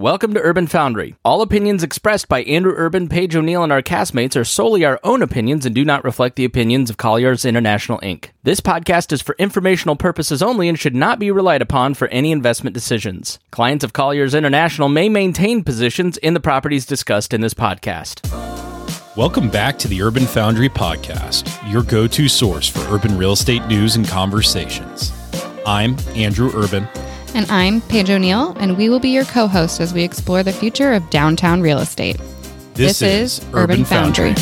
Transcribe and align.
Welcome 0.00 0.32
to 0.32 0.40
Urban 0.40 0.66
Foundry. 0.68 1.14
All 1.26 1.42
opinions 1.42 1.82
expressed 1.82 2.26
by 2.26 2.42
Andrew 2.44 2.72
Urban, 2.74 3.06
Paige 3.06 3.36
O'Neill, 3.36 3.62
and 3.62 3.70
our 3.70 3.82
castmates 3.82 4.34
are 4.34 4.46
solely 4.46 4.82
our 4.82 4.98
own 5.04 5.20
opinions 5.20 5.66
and 5.66 5.74
do 5.74 5.84
not 5.84 6.04
reflect 6.04 6.36
the 6.36 6.46
opinions 6.46 6.88
of 6.88 6.96
Colliers 6.96 7.44
International 7.44 7.98
Inc. 7.98 8.30
This 8.42 8.62
podcast 8.62 9.12
is 9.12 9.20
for 9.20 9.36
informational 9.38 9.96
purposes 9.96 10.42
only 10.42 10.70
and 10.70 10.78
should 10.78 10.94
not 10.94 11.18
be 11.18 11.30
relied 11.30 11.60
upon 11.60 11.92
for 11.92 12.08
any 12.08 12.32
investment 12.32 12.72
decisions. 12.72 13.38
Clients 13.50 13.84
of 13.84 13.92
Colliers 13.92 14.34
International 14.34 14.88
may 14.88 15.10
maintain 15.10 15.62
positions 15.62 16.16
in 16.16 16.32
the 16.32 16.40
properties 16.40 16.86
discussed 16.86 17.34
in 17.34 17.42
this 17.42 17.52
podcast. 17.52 18.26
Welcome 19.18 19.50
back 19.50 19.76
to 19.80 19.88
the 19.88 20.00
Urban 20.00 20.24
Foundry 20.24 20.70
Podcast, 20.70 21.70
your 21.70 21.82
go 21.82 22.06
to 22.06 22.26
source 22.26 22.66
for 22.66 22.80
urban 22.90 23.18
real 23.18 23.32
estate 23.32 23.66
news 23.66 23.96
and 23.96 24.08
conversations. 24.08 25.12
I'm 25.66 25.94
Andrew 26.14 26.50
Urban. 26.54 26.88
And 27.32 27.48
I'm 27.48 27.80
Paige 27.82 28.10
O'Neill, 28.10 28.56
and 28.58 28.76
we 28.76 28.88
will 28.88 28.98
be 28.98 29.10
your 29.10 29.24
co 29.24 29.46
host 29.46 29.80
as 29.80 29.94
we 29.94 30.02
explore 30.02 30.42
the 30.42 30.52
future 30.52 30.92
of 30.92 31.08
downtown 31.10 31.60
real 31.60 31.78
estate. 31.78 32.20
This, 32.74 33.02
is, 33.02 33.40
Urban 33.54 33.84
Foundry. 33.84 34.34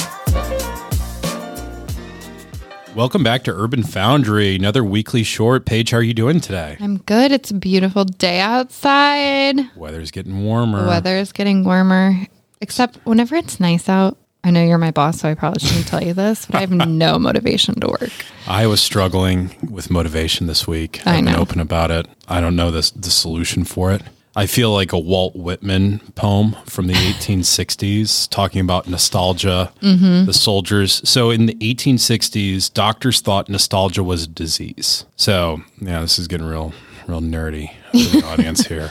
Welcome 2.95 3.23
back 3.23 3.45
to 3.45 3.53
Urban 3.53 3.83
Foundry, 3.83 4.57
another 4.57 4.83
weekly 4.83 5.23
short. 5.23 5.67
Paige, 5.67 5.91
how 5.91 5.99
are 5.99 6.03
you 6.03 6.15
doing 6.15 6.41
today? 6.41 6.79
I'm 6.81 6.99
good. 6.99 7.31
It's 7.31 7.51
a 7.51 7.55
beautiful 7.55 8.05
day 8.05 8.41
outside. 8.41 9.57
Weather's 9.77 10.11
getting 10.11 10.45
warmer. 10.45 10.83
The 10.83 10.89
weather 10.89 11.17
is 11.17 11.33
getting 11.33 11.65
warmer, 11.65 12.27
except 12.63 12.97
whenever 13.05 13.37
it's 13.37 13.61
nice 13.61 13.89
out. 13.89 14.17
I 14.45 14.51
know 14.51 14.63
you're 14.65 14.79
my 14.79 14.93
boss, 14.93 15.21
so 15.21 15.29
I 15.29 15.35
probably 15.35 15.61
shouldn't 15.61 15.89
tell 15.89 16.03
you 16.03 16.15
this, 16.15 16.47
but 16.47 16.55
I 16.57 16.61
have 16.61 16.71
no 16.89 17.19
motivation 17.19 17.79
to 17.81 17.89
work. 17.89 18.13
I 18.47 18.67
was 18.67 18.81
struggling 18.81 19.55
with 19.69 19.91
motivation 19.91 20.47
this 20.47 20.67
week. 20.67 21.07
I 21.07 21.19
I've 21.19 21.25
been 21.25 21.35
open 21.35 21.61
about 21.61 21.91
it. 21.91 22.07
I 22.29 22.41
don't 22.41 22.57
know 22.57 22.71
this, 22.71 22.91
the 22.91 23.11
solution 23.11 23.65
for 23.65 23.93
it. 23.93 24.03
I 24.37 24.47
feel 24.47 24.73
like 24.73 24.93
a 24.93 24.99
Walt 24.99 25.35
Whitman 25.35 25.99
poem 26.15 26.57
from 26.67 26.87
the 26.87 26.95
1860s 27.49 28.29
talking 28.31 28.61
about 28.61 28.89
nostalgia, 28.89 29.73
Mm-hmm. 29.83 30.27
the 30.27 30.33
soldiers. 30.33 31.07
So 31.09 31.31
in 31.31 31.47
the 31.47 31.55
1860s, 31.55 32.73
doctors 32.73 33.21
thought 33.21 33.49
nostalgia 33.49 34.05
was 34.05 34.25
a 34.25 34.29
disease. 34.29 35.05
So, 35.17 35.63
yeah, 35.81 36.01
this 36.01 36.19
is 36.19 36.29
getting 36.29 36.47
real, 36.47 36.73
real 37.09 37.21
nerdy 37.21 37.73
for 37.91 37.99
the 38.19 38.25
audience 38.33 38.67
here. 38.67 38.91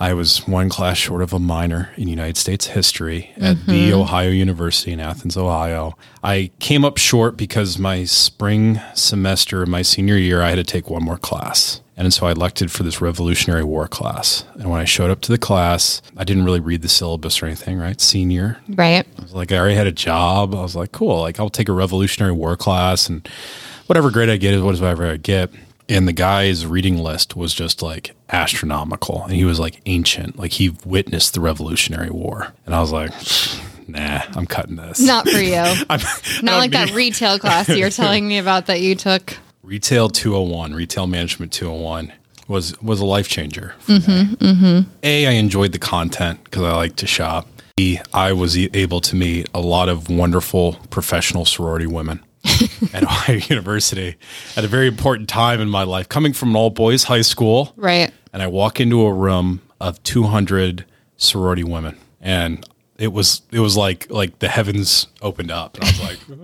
I 0.00 0.14
was 0.14 0.48
one 0.48 0.70
class 0.70 0.96
short 0.96 1.20
of 1.20 1.34
a 1.34 1.38
minor 1.38 1.90
in 1.98 2.08
United 2.08 2.38
States 2.38 2.68
history 2.68 3.30
at 3.36 3.56
Mm-hmm. 3.58 3.70
the 3.70 3.92
Ohio 3.92 4.30
University 4.30 4.92
in 4.92 4.98
Athens, 5.00 5.36
Ohio. 5.36 5.94
I 6.24 6.50
came 6.58 6.86
up 6.86 6.96
short 6.96 7.36
because 7.36 7.78
my 7.78 8.04
spring 8.04 8.80
semester 8.94 9.62
of 9.62 9.68
my 9.68 9.82
senior 9.82 10.16
year, 10.16 10.40
I 10.40 10.48
had 10.48 10.54
to 10.56 10.64
take 10.64 10.88
one 10.88 11.04
more 11.04 11.18
class. 11.18 11.82
And 11.98 12.14
so 12.14 12.26
I 12.26 12.30
elected 12.32 12.70
for 12.72 12.82
this 12.82 13.02
Revolutionary 13.02 13.62
War 13.62 13.86
class. 13.86 14.44
And 14.54 14.70
when 14.70 14.80
I 14.80 14.86
showed 14.86 15.10
up 15.10 15.20
to 15.20 15.32
the 15.32 15.36
class, 15.36 16.00
I 16.16 16.24
didn't 16.24 16.46
really 16.46 16.60
read 16.60 16.80
the 16.80 16.88
syllabus 16.88 17.42
or 17.42 17.46
anything, 17.46 17.76
right? 17.76 18.00
Senior. 18.00 18.58
Right? 18.70 19.06
I 19.18 19.22
was 19.22 19.34
like, 19.34 19.52
I 19.52 19.58
already 19.58 19.74
had 19.74 19.86
a 19.86 19.92
job. 19.92 20.54
I 20.54 20.62
was 20.62 20.74
like, 20.74 20.92
cool. 20.92 21.20
Like, 21.20 21.38
I'll 21.38 21.50
take 21.50 21.68
a 21.68 21.72
Revolutionary 21.74 22.32
War 22.32 22.56
class 22.56 23.10
and 23.10 23.28
whatever 23.86 24.10
grade 24.10 24.30
I 24.30 24.38
get 24.38 24.54
is 24.54 24.62
whatever 24.62 25.06
I 25.10 25.18
get. 25.18 25.50
And 25.90 26.06
the 26.06 26.12
guy's 26.12 26.64
reading 26.64 26.98
list 26.98 27.34
was 27.34 27.52
just 27.52 27.82
like 27.82 28.14
astronomical. 28.28 29.24
And 29.24 29.32
he 29.32 29.44
was 29.44 29.58
like 29.58 29.80
ancient. 29.86 30.38
Like 30.38 30.52
he 30.52 30.70
witnessed 30.86 31.34
the 31.34 31.40
Revolutionary 31.40 32.10
War. 32.10 32.52
And 32.64 32.76
I 32.76 32.80
was 32.80 32.92
like, 32.92 33.10
nah, 33.88 34.22
I'm 34.36 34.46
cutting 34.46 34.76
this. 34.76 35.00
Not 35.00 35.28
for 35.28 35.38
you. 35.38 35.56
I'm, 35.90 36.00
Not 36.42 36.58
like 36.58 36.70
that 36.70 36.92
retail 36.94 37.40
class 37.40 37.68
you're 37.68 37.90
telling 37.90 38.28
me 38.28 38.38
about 38.38 38.66
that 38.66 38.80
you 38.80 38.94
took. 38.94 39.36
Retail 39.64 40.08
201, 40.08 40.74
Retail 40.74 41.08
Management 41.08 41.52
201 41.52 42.12
was 42.46 42.80
was 42.80 43.00
a 43.00 43.04
life 43.04 43.28
changer. 43.28 43.74
For 43.80 43.92
me. 43.92 43.98
Mm-hmm, 43.98 44.44
mm-hmm. 44.44 44.90
A, 45.02 45.26
I 45.26 45.30
enjoyed 45.32 45.72
the 45.72 45.78
content 45.78 46.42
because 46.44 46.62
I 46.62 46.74
like 46.74 46.96
to 46.96 47.06
shop. 47.06 47.48
B, 47.76 48.00
I 48.12 48.32
was 48.32 48.56
able 48.56 49.00
to 49.00 49.16
meet 49.16 49.48
a 49.54 49.60
lot 49.60 49.88
of 49.88 50.08
wonderful 50.08 50.74
professional 50.90 51.44
sorority 51.44 51.86
women 51.86 52.20
at 52.94 53.02
Ohio 53.02 53.36
University 53.48 54.16
at 54.56 54.64
a 54.64 54.68
very 54.68 54.86
important 54.88 55.28
time 55.28 55.60
in 55.60 55.68
my 55.70 55.82
life. 55.82 56.08
Coming 56.08 56.32
from 56.32 56.50
an 56.50 56.56
all 56.56 56.70
boys 56.70 57.04
high 57.04 57.22
school, 57.22 57.72
Right. 57.76 58.10
and 58.32 58.42
I 58.42 58.46
walk 58.46 58.80
into 58.80 59.02
a 59.02 59.12
room 59.12 59.60
of 59.80 60.02
200 60.02 60.84
sorority 61.16 61.64
women, 61.64 61.96
and 62.20 62.66
it 62.98 63.12
was 63.12 63.42
it 63.50 63.60
was 63.60 63.76
like 63.76 64.10
like 64.10 64.38
the 64.40 64.48
heavens 64.48 65.06
opened 65.22 65.50
up, 65.50 65.76
and 65.76 65.84
I 65.84 65.88
was 65.88 66.00
like, 66.00 66.18
I've 66.30 66.38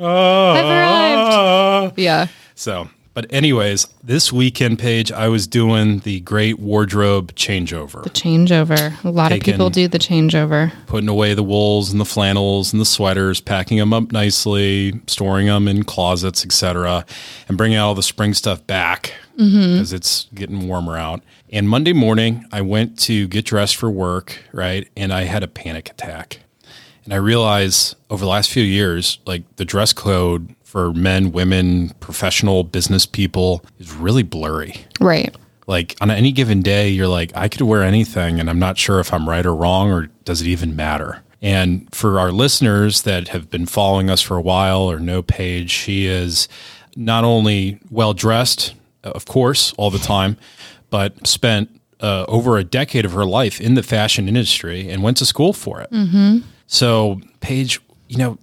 arrived. 0.64 1.32
Ah. 1.32 1.92
Yeah. 1.96 2.26
so, 2.54 2.88
but 3.16 3.24
anyways, 3.30 3.86
this 4.04 4.30
weekend 4.30 4.78
Paige, 4.78 5.10
I 5.10 5.28
was 5.28 5.46
doing 5.46 6.00
the 6.00 6.20
great 6.20 6.58
wardrobe 6.58 7.34
changeover, 7.34 8.02
The 8.02 8.10
Changeover. 8.10 9.02
A 9.04 9.08
lot 9.08 9.32
of 9.32 9.40
people 9.40 9.70
do 9.70 9.88
the 9.88 9.98
changeover. 9.98 10.70
putting 10.86 11.08
away 11.08 11.32
the 11.32 11.42
wools 11.42 11.90
and 11.90 11.98
the 11.98 12.04
flannels 12.04 12.74
and 12.74 12.80
the 12.80 12.84
sweaters, 12.84 13.40
packing 13.40 13.78
them 13.78 13.94
up 13.94 14.12
nicely, 14.12 15.00
storing 15.06 15.46
them 15.46 15.66
in 15.66 15.84
closets, 15.84 16.44
etc., 16.44 17.06
and 17.48 17.56
bringing 17.56 17.78
all 17.78 17.94
the 17.94 18.02
spring 18.02 18.34
stuff 18.34 18.66
back 18.66 19.14
mm-hmm. 19.38 19.72
because 19.72 19.94
it's 19.94 20.28
getting 20.34 20.68
warmer 20.68 20.98
out. 20.98 21.22
And 21.50 21.70
Monday 21.70 21.94
morning, 21.94 22.44
I 22.52 22.60
went 22.60 22.98
to 23.04 23.28
get 23.28 23.46
dressed 23.46 23.76
for 23.76 23.90
work, 23.90 24.44
right? 24.52 24.90
And 24.94 25.10
I 25.10 25.22
had 25.22 25.42
a 25.42 25.48
panic 25.48 25.88
attack. 25.88 26.40
And 27.06 27.14
I 27.14 27.18
realize 27.18 27.94
over 28.10 28.24
the 28.24 28.28
last 28.28 28.50
few 28.50 28.64
years, 28.64 29.20
like 29.26 29.44
the 29.56 29.64
dress 29.64 29.92
code 29.92 30.54
for 30.64 30.92
men, 30.92 31.30
women, 31.30 31.90
professional 32.00 32.64
business 32.64 33.06
people 33.06 33.64
is 33.78 33.92
really 33.92 34.24
blurry. 34.24 34.74
Right. 35.00 35.34
Like 35.68 35.96
on 36.00 36.10
any 36.10 36.32
given 36.32 36.62
day, 36.62 36.88
you're 36.88 37.06
like, 37.06 37.30
I 37.36 37.48
could 37.48 37.60
wear 37.60 37.84
anything 37.84 38.40
and 38.40 38.50
I'm 38.50 38.58
not 38.58 38.76
sure 38.76 38.98
if 38.98 39.12
I'm 39.12 39.28
right 39.28 39.46
or 39.46 39.54
wrong 39.54 39.92
or 39.92 40.08
does 40.24 40.42
it 40.42 40.48
even 40.48 40.74
matter? 40.74 41.22
And 41.40 41.88
for 41.94 42.18
our 42.18 42.32
listeners 42.32 43.02
that 43.02 43.28
have 43.28 43.50
been 43.50 43.66
following 43.66 44.10
us 44.10 44.20
for 44.20 44.36
a 44.36 44.42
while 44.42 44.82
or 44.82 44.98
know 44.98 45.22
Paige, 45.22 45.70
she 45.70 46.06
is 46.06 46.48
not 46.96 47.22
only 47.22 47.78
well 47.88 48.14
dressed, 48.14 48.74
of 49.04 49.26
course, 49.26 49.72
all 49.74 49.90
the 49.90 49.98
time, 50.00 50.36
but 50.90 51.24
spent 51.24 51.70
uh, 52.00 52.24
over 52.26 52.58
a 52.58 52.64
decade 52.64 53.04
of 53.04 53.12
her 53.12 53.24
life 53.24 53.60
in 53.60 53.74
the 53.74 53.82
fashion 53.84 54.26
industry 54.26 54.90
and 54.90 55.04
went 55.04 55.18
to 55.18 55.24
school 55.24 55.52
for 55.52 55.80
it. 55.80 55.88
So, 56.66 57.20
Paige, 57.40 57.80
you 58.08 58.18
know, 58.18 58.38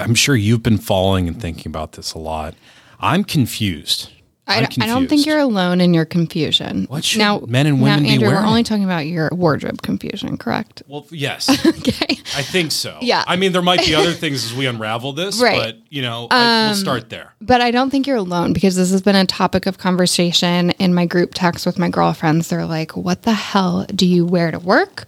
I'm 0.00 0.14
sure 0.14 0.36
you've 0.36 0.62
been 0.62 0.78
following 0.78 1.28
and 1.28 1.40
thinking 1.40 1.70
about 1.70 1.92
this 1.92 2.14
a 2.14 2.18
lot. 2.18 2.54
I'm 3.00 3.24
confused. 3.24 4.10
I, 4.48 4.58
I'm 4.58 4.62
don't- 4.62 4.82
I 4.82 4.86
don't 4.86 5.08
think 5.08 5.26
you're 5.26 5.40
alone 5.40 5.80
in 5.80 5.92
your 5.92 6.04
confusion. 6.04 6.84
What 6.88 7.02
should 7.04 7.18
men 7.48 7.66
and 7.66 7.82
women 7.82 8.04
now, 8.04 8.08
be 8.08 8.12
Andrew, 8.14 8.28
wearing? 8.28 8.42
We're 8.44 8.48
only 8.48 8.62
talking 8.62 8.84
about 8.84 9.06
your 9.06 9.28
wardrobe 9.32 9.82
confusion, 9.82 10.36
correct? 10.36 10.84
Well, 10.86 11.04
yes, 11.10 11.48
Okay. 11.66 12.18
I 12.36 12.42
think 12.42 12.70
so. 12.70 12.96
Yeah. 13.02 13.24
I 13.26 13.34
mean, 13.34 13.50
there 13.50 13.60
might 13.62 13.84
be 13.84 13.92
other 13.96 14.12
things 14.12 14.44
as 14.44 14.54
we 14.54 14.66
unravel 14.66 15.14
this, 15.14 15.42
Right. 15.42 15.58
but 15.58 15.78
you 15.88 16.00
know, 16.00 16.28
I, 16.30 16.36
we'll 16.66 16.68
Um, 16.70 16.74
start 16.76 17.10
there. 17.10 17.34
But 17.40 17.60
I 17.60 17.72
don't 17.72 17.90
think 17.90 18.06
you're 18.06 18.16
alone 18.18 18.52
because 18.52 18.76
this 18.76 18.92
has 18.92 19.02
been 19.02 19.16
a 19.16 19.26
topic 19.26 19.66
of 19.66 19.78
conversation 19.78 20.70
in 20.72 20.94
my 20.94 21.06
group 21.06 21.32
text 21.34 21.66
with 21.66 21.76
my 21.76 21.88
girlfriends. 21.88 22.46
They're 22.48 22.66
like, 22.66 22.96
"What 22.96 23.22
the 23.22 23.32
hell 23.32 23.84
do 23.92 24.06
you 24.06 24.24
wear 24.24 24.52
to 24.52 24.60
work?" 24.60 25.06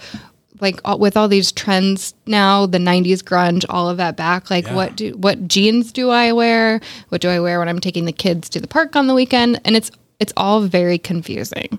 Like 0.61 0.81
all, 0.85 0.99
with 0.99 1.17
all 1.17 1.29
these 1.29 1.53
trends 1.53 2.15
now, 2.27 2.67
the 2.67 2.79
'90s 2.79 3.23
grunge, 3.23 3.65
all 3.69 3.89
of 3.89 3.97
that 3.99 4.17
back. 4.17 4.51
Like, 4.51 4.67
Yeah. 4.67 4.75
what 4.75 4.97
do 4.97 5.13
what 5.17 5.49
jeans 5.49 5.93
do 5.93 6.11
I 6.11 6.33
wear? 6.33 6.81
What 7.11 7.21
do 7.21 7.29
I 7.29 7.41
wear 7.41 7.59
when 7.59 7.69
I'm 7.69 7.81
taking 7.81 8.05
the 8.05 8.13
kids 8.13 8.49
to 8.51 8.61
the 8.61 8.69
park 8.69 8.97
on 8.97 9.07
the 9.07 9.15
weekend? 9.15 9.61
And 9.65 9.77
it's 9.77 9.91
it's 10.21 10.33
all 10.37 10.63
very 10.63 10.99
confusing. 10.99 11.79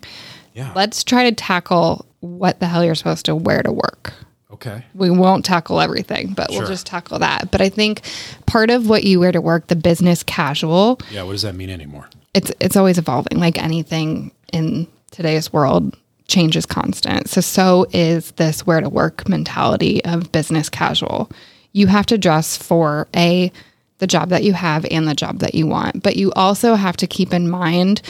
Yeah. 0.54 0.72
Let's 0.76 1.04
try 1.04 1.30
to 1.30 1.36
tackle 1.36 2.06
what 2.22 2.60
the 2.60 2.68
hell 2.68 2.84
you're 2.84 2.96
supposed 2.96 3.26
to 3.26 3.36
wear 3.36 3.62
to 3.64 3.72
work 3.72 4.14
okay. 4.52 4.84
we 4.94 5.10
won't 5.10 5.46
tackle 5.46 5.80
everything, 5.80 6.34
but 6.34 6.52
Sure. 6.52 6.62
we'll 6.62 6.68
just 6.70 6.86
tackle 6.86 7.20
that. 7.20 7.50
But 7.52 7.62
I 7.62 7.70
think 7.70 8.02
part 8.46 8.70
of 8.70 8.90
what 8.90 9.04
you 9.04 9.20
wear 9.20 9.32
to 9.32 9.40
work, 9.42 9.68
the 9.68 9.76
business 9.76 10.24
casual, 10.24 11.00
Yeah. 11.12 11.24
What 11.24 11.32
does 11.34 11.44
that 11.44 11.56
mean 11.56 11.70
anymore? 11.70 12.10
it's 12.34 12.52
it's 12.60 12.76
always 12.76 12.98
evolving. 12.98 13.40
Like 13.40 13.58
anything 13.62 14.32
in 14.54 14.88
today's 15.12 15.52
world, 15.52 15.96
change 16.30 16.56
is 16.56 16.66
constant. 16.66 17.30
So 17.30 17.42
so 17.42 17.86
is 17.92 18.32
this 18.32 18.66
where 18.66 18.80
to 18.80 18.90
work 18.90 19.28
mentality 19.28 20.04
of 20.06 20.32
business 20.32 20.70
casual. 20.70 21.30
You 21.74 21.88
have 21.88 22.06
to 22.08 22.18
dress 22.18 22.56
for 22.56 23.08
a 23.16 23.52
the 23.98 24.08
job 24.08 24.30
that 24.30 24.44
you 24.44 24.54
have 24.54 24.86
and 24.90 25.08
the 25.08 25.14
job 25.14 25.40
that 25.40 25.56
you 25.56 25.68
want, 25.68 26.02
but 26.02 26.16
you 26.16 26.32
also 26.34 26.76
have 26.76 26.96
to 26.98 27.08
keep 27.08 27.34
in 27.34 27.50
mind 27.50 28.02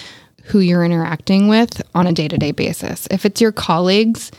who 0.44 0.60
you're 0.60 0.86
interacting 0.86 1.48
with 1.48 1.82
on 1.96 2.06
a 2.06 2.14
day-to-day 2.14 2.52
basis. 2.52 3.08
If 3.10 3.26
it's 3.26 3.42
your 3.42 3.52
colleagues 3.52 4.32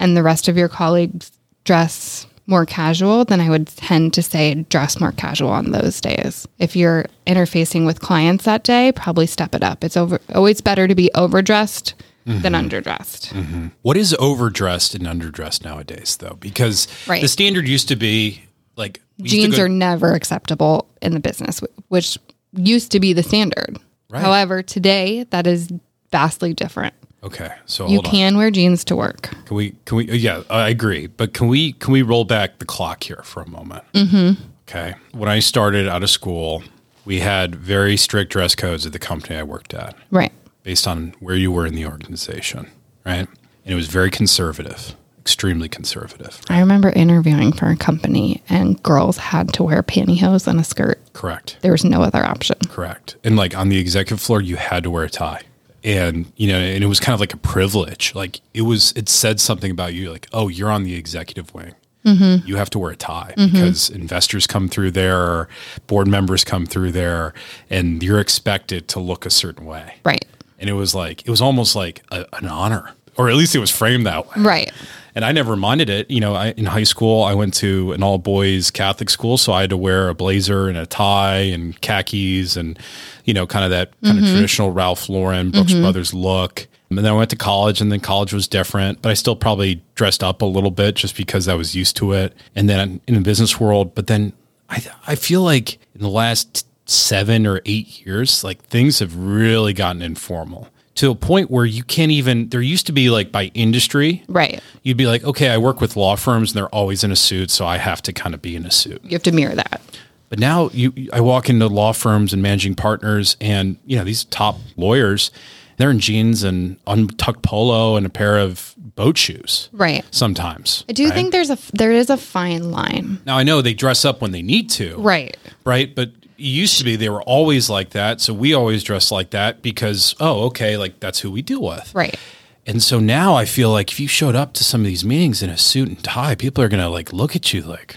and 0.00 0.16
the 0.16 0.24
rest 0.24 0.48
of 0.48 0.56
your 0.56 0.68
colleagues 0.68 1.30
dress 1.64 2.26
more 2.48 2.66
casual, 2.66 3.24
then 3.24 3.40
I 3.40 3.48
would 3.48 3.68
tend 3.68 4.12
to 4.14 4.22
say 4.22 4.54
dress 4.68 4.98
more 5.00 5.12
casual 5.12 5.50
on 5.50 5.70
those 5.70 6.00
days. 6.00 6.46
If 6.58 6.74
you're 6.74 7.06
interfacing 7.26 7.86
with 7.86 8.00
clients 8.00 8.44
that 8.44 8.64
day, 8.64 8.90
probably 8.92 9.26
step 9.26 9.54
it 9.54 9.62
up. 9.62 9.84
It's 9.84 9.96
over 9.96 10.20
always 10.34 10.60
better 10.60 10.88
to 10.88 10.94
be 10.94 11.10
overdressed 11.14 11.94
than 12.24 12.52
underdressed. 12.54 13.70
What 13.82 13.96
is 13.96 14.14
overdressed 14.18 14.94
and 14.94 15.04
underdressed 15.06 15.64
nowadays, 15.64 16.16
though? 16.20 16.36
Because 16.40 16.86
Right. 17.06 17.20
the 17.22 17.28
standard 17.28 17.66
used 17.68 17.88
to 17.88 17.96
be 17.96 18.42
like 18.76 19.00
Jeans 19.22 19.56
go- 19.56 19.64
are 19.64 19.68
never 19.68 20.12
acceptable 20.14 20.88
in 21.00 21.14
the 21.14 21.20
business, 21.20 21.60
which 21.88 22.18
used 22.56 22.90
to 22.92 23.00
be 23.00 23.12
the 23.12 23.22
standard. 23.22 23.78
Right. 24.10 24.22
However, 24.22 24.62
today 24.62 25.24
that 25.30 25.46
is 25.46 25.68
vastly 26.10 26.52
different. 26.54 26.94
Okay, 27.24 27.50
so 27.66 27.84
You 27.86 27.94
hold 27.96 28.06
on. 28.06 28.10
can 28.10 28.36
wear 28.36 28.50
jeans 28.50 28.84
to 28.86 28.96
work. 28.96 29.30
Can 29.46 29.56
we? 29.56 29.74
Can 29.84 29.96
we? 29.98 30.10
Yeah, 30.10 30.42
I 30.50 30.68
agree. 30.68 31.06
But 31.06 31.32
can 31.34 31.46
we? 31.48 31.72
Can 31.74 31.92
we 31.92 32.02
roll 32.02 32.24
back 32.24 32.58
the 32.58 32.64
clock 32.64 33.04
here 33.04 33.20
for 33.24 33.42
a 33.42 33.48
moment? 33.48 33.84
Mm-hmm. 33.94 34.42
Okay. 34.68 34.94
When 35.12 35.28
I 35.28 35.38
started 35.38 35.86
out 35.88 36.02
of 36.02 36.10
school, 36.10 36.64
we 37.04 37.20
had 37.20 37.54
very 37.54 37.96
strict 37.96 38.32
dress 38.32 38.54
codes 38.56 38.86
at 38.86 38.92
the 38.92 38.98
company 38.98 39.36
I 39.36 39.42
worked 39.44 39.72
at, 39.74 39.94
Right. 40.10 40.32
Based 40.62 40.86
on 40.86 41.14
where 41.20 41.36
you 41.36 41.50
were 41.50 41.66
in 41.66 41.74
the 41.74 41.86
organization, 41.86 42.68
right? 43.04 43.28
And 43.64 43.72
it 43.72 43.74
was 43.74 43.88
very 43.88 44.10
conservative, 44.10 44.94
extremely 45.20 45.68
conservative. 45.68 46.40
I 46.48 46.60
remember 46.60 46.90
interviewing 46.90 47.52
for 47.52 47.66
a 47.66 47.76
company 47.76 48.42
and 48.48 48.82
girls 48.82 49.16
had 49.16 49.52
to 49.54 49.62
wear 49.62 49.82
pantyhose 49.82 50.46
and 50.46 50.60
a 50.60 50.64
skirt. 50.64 51.00
Correct. 51.12 51.58
There 51.62 51.72
was 51.72 51.84
no 51.84 52.02
other 52.02 52.24
option. 52.24 52.56
Correct. 52.68 53.16
And 53.24 53.36
like 53.36 53.56
on 53.56 53.68
the 53.68 53.78
executive 53.78 54.20
floor, 54.20 54.40
you 54.40 54.56
had 54.56 54.82
to 54.84 54.90
wear 54.90 55.04
a 55.04 55.10
tie. 55.10 55.42
And, 55.84 56.32
you 56.36 56.46
know, 56.46 56.58
and 56.58 56.84
it 56.84 56.86
was 56.86 57.00
kind 57.00 57.14
of 57.14 57.20
like 57.20 57.34
a 57.34 57.38
privilege. 57.38 58.14
Like 58.14 58.40
it 58.54 58.62
was, 58.62 58.92
it 58.92 59.08
said 59.08 59.40
something 59.40 59.70
about 59.70 59.94
you, 59.94 60.12
like, 60.12 60.28
oh, 60.32 60.48
you're 60.48 60.70
on 60.70 60.84
the 60.84 60.94
executive 60.94 61.52
wing. 61.54 61.74
Mm-hmm. 62.04 62.46
You 62.46 62.56
have 62.56 62.70
to 62.70 62.80
wear 62.80 62.90
a 62.90 62.96
tie 62.96 63.34
mm-hmm. 63.36 63.52
because 63.52 63.88
investors 63.90 64.46
come 64.46 64.68
through 64.68 64.90
there, 64.90 65.48
board 65.86 66.08
members 66.08 66.42
come 66.42 66.66
through 66.66 66.92
there, 66.92 67.32
and 67.70 68.02
you're 68.02 68.18
expected 68.18 68.88
to 68.88 69.00
look 69.00 69.24
a 69.24 69.30
certain 69.30 69.66
way. 69.66 69.94
Right. 70.04 70.24
And 70.62 70.70
it 70.70 70.74
was 70.74 70.94
like, 70.94 71.26
it 71.26 71.28
was 71.28 71.42
almost 71.42 71.76
like 71.76 72.02
a, 72.12 72.24
an 72.34 72.46
honor, 72.46 72.92
or 73.16 73.28
at 73.28 73.34
least 73.34 73.54
it 73.54 73.58
was 73.58 73.70
framed 73.70 74.06
that 74.06 74.26
way. 74.28 74.42
Right. 74.42 74.72
And 75.14 75.24
I 75.24 75.32
never 75.32 75.56
minded 75.56 75.90
it. 75.90 76.08
You 76.08 76.20
know, 76.20 76.34
I, 76.34 76.52
in 76.52 76.64
high 76.64 76.84
school, 76.84 77.24
I 77.24 77.34
went 77.34 77.52
to 77.54 77.92
an 77.92 78.02
all 78.02 78.16
boys 78.16 78.70
Catholic 78.70 79.10
school, 79.10 79.36
so 79.36 79.52
I 79.52 79.62
had 79.62 79.70
to 79.70 79.76
wear 79.76 80.08
a 80.08 80.14
blazer 80.14 80.68
and 80.68 80.78
a 80.78 80.86
tie 80.86 81.40
and 81.40 81.78
khakis 81.80 82.56
and, 82.56 82.78
you 83.24 83.34
know, 83.34 83.46
kind 83.46 83.64
of 83.64 83.72
that 83.72 83.92
kind 84.02 84.18
of 84.18 84.24
mm-hmm. 84.24 84.34
traditional 84.34 84.70
Ralph 84.70 85.08
Lauren, 85.08 85.50
Brooks 85.50 85.72
mm-hmm. 85.72 85.82
Brothers 85.82 86.14
look. 86.14 86.68
And 86.88 86.98
then 86.98 87.06
I 87.06 87.12
went 87.12 87.30
to 87.30 87.36
college, 87.36 87.80
and 87.80 87.90
then 87.90 88.00
college 88.00 88.32
was 88.32 88.46
different, 88.46 89.02
but 89.02 89.10
I 89.10 89.14
still 89.14 89.34
probably 89.34 89.82
dressed 89.96 90.22
up 90.22 90.42
a 90.42 90.46
little 90.46 90.70
bit 90.70 90.94
just 90.94 91.16
because 91.16 91.48
I 91.48 91.54
was 91.54 91.74
used 91.74 91.96
to 91.96 92.12
it. 92.12 92.34
And 92.54 92.68
then 92.68 93.00
in 93.08 93.14
the 93.14 93.20
business 93.20 93.58
world, 93.58 93.94
but 93.94 94.06
then 94.06 94.32
I, 94.70 94.82
I 95.06 95.14
feel 95.16 95.42
like 95.42 95.78
in 95.94 96.02
the 96.02 96.08
last 96.08 96.66
seven 96.86 97.46
or 97.46 97.60
eight 97.64 98.04
years, 98.04 98.42
like 98.44 98.62
things 98.64 98.98
have 98.98 99.16
really 99.16 99.72
gotten 99.72 100.02
informal 100.02 100.68
to 100.94 101.10
a 101.10 101.14
point 101.14 101.50
where 101.50 101.64
you 101.64 101.82
can't 101.82 102.12
even, 102.12 102.48
there 102.50 102.60
used 102.60 102.86
to 102.86 102.92
be 102.92 103.08
like 103.08 103.32
by 103.32 103.44
industry, 103.54 104.22
Right. 104.28 104.60
you'd 104.82 104.98
be 104.98 105.06
like, 105.06 105.24
okay, 105.24 105.48
I 105.48 105.56
work 105.56 105.80
with 105.80 105.96
law 105.96 106.16
firms 106.16 106.50
and 106.50 106.58
they're 106.58 106.68
always 106.68 107.02
in 107.02 107.10
a 107.10 107.16
suit, 107.16 107.50
so 107.50 107.64
I 107.66 107.78
have 107.78 108.02
to 108.02 108.12
kind 108.12 108.34
of 108.34 108.42
be 108.42 108.54
in 108.56 108.66
a 108.66 108.70
suit. 108.70 109.00
You 109.02 109.12
have 109.12 109.22
to 109.22 109.32
mirror 109.32 109.54
that. 109.54 109.80
But 110.28 110.38
now 110.38 110.68
you, 110.72 110.92
I 111.12 111.20
walk 111.20 111.48
into 111.48 111.66
law 111.66 111.92
firms 111.92 112.32
and 112.34 112.42
managing 112.42 112.74
partners, 112.74 113.36
and 113.40 113.76
you 113.86 113.96
know 113.98 114.04
these 114.04 114.24
top 114.24 114.58
lawyers, 114.76 115.30
they're 115.78 115.90
in 115.90 115.98
jeans 115.98 116.42
and 116.42 116.76
untucked 116.86 117.42
polo 117.42 117.96
and 117.96 118.04
a 118.06 118.08
pair 118.10 118.38
of 118.38 118.74
boat 118.94 119.16
shoes. 119.18 119.68
Right. 119.72 120.04
Sometimes 120.10 120.84
I 120.88 120.92
do 120.92 121.04
right? 121.04 121.12
think 121.14 121.32
there's 121.32 121.50
a 121.50 121.58
there 121.74 121.92
is 121.92 122.08
a 122.10 122.16
fine 122.16 122.70
line. 122.70 123.18
now 123.26 123.36
I 123.38 123.42
know 123.42 123.60
they 123.62 123.74
dress 123.74 124.04
up 124.06 124.20
when 124.22 124.32
they 124.32 124.42
need 124.42 124.68
to, 124.70 124.96
Right. 124.98 125.36
right? 125.64 125.94
But 125.94 126.12
used 126.36 126.78
to 126.78 126.84
be 126.84 126.96
they 126.96 127.08
were 127.08 127.22
always 127.22 127.68
like 127.70 127.90
that, 127.90 128.20
so 128.20 128.32
we 128.32 128.54
always 128.54 128.82
dress 128.82 129.10
like 129.10 129.30
that 129.30 129.62
because 129.62 130.14
oh, 130.20 130.44
okay, 130.46 130.76
like 130.76 131.00
that's 131.00 131.20
who 131.20 131.30
we 131.30 131.42
deal 131.42 131.62
with, 131.62 131.94
Right. 131.94 132.16
And 132.64 132.82
so 132.82 133.00
now 133.00 133.34
I 133.34 133.44
feel 133.44 133.70
like 133.70 133.90
if 133.90 133.98
you 133.98 134.06
showed 134.06 134.36
up 134.36 134.52
to 134.54 134.64
some 134.64 134.82
of 134.82 134.86
these 134.86 135.04
meetings 135.04 135.42
in 135.42 135.50
a 135.50 135.58
suit 135.58 135.88
and 135.88 136.02
tie, 136.02 136.36
people 136.36 136.62
are 136.62 136.68
going 136.68 136.82
to 136.82 136.88
like 136.88 137.12
look 137.12 137.34
at 137.34 137.52
you 137.52 137.62
like, 137.62 137.96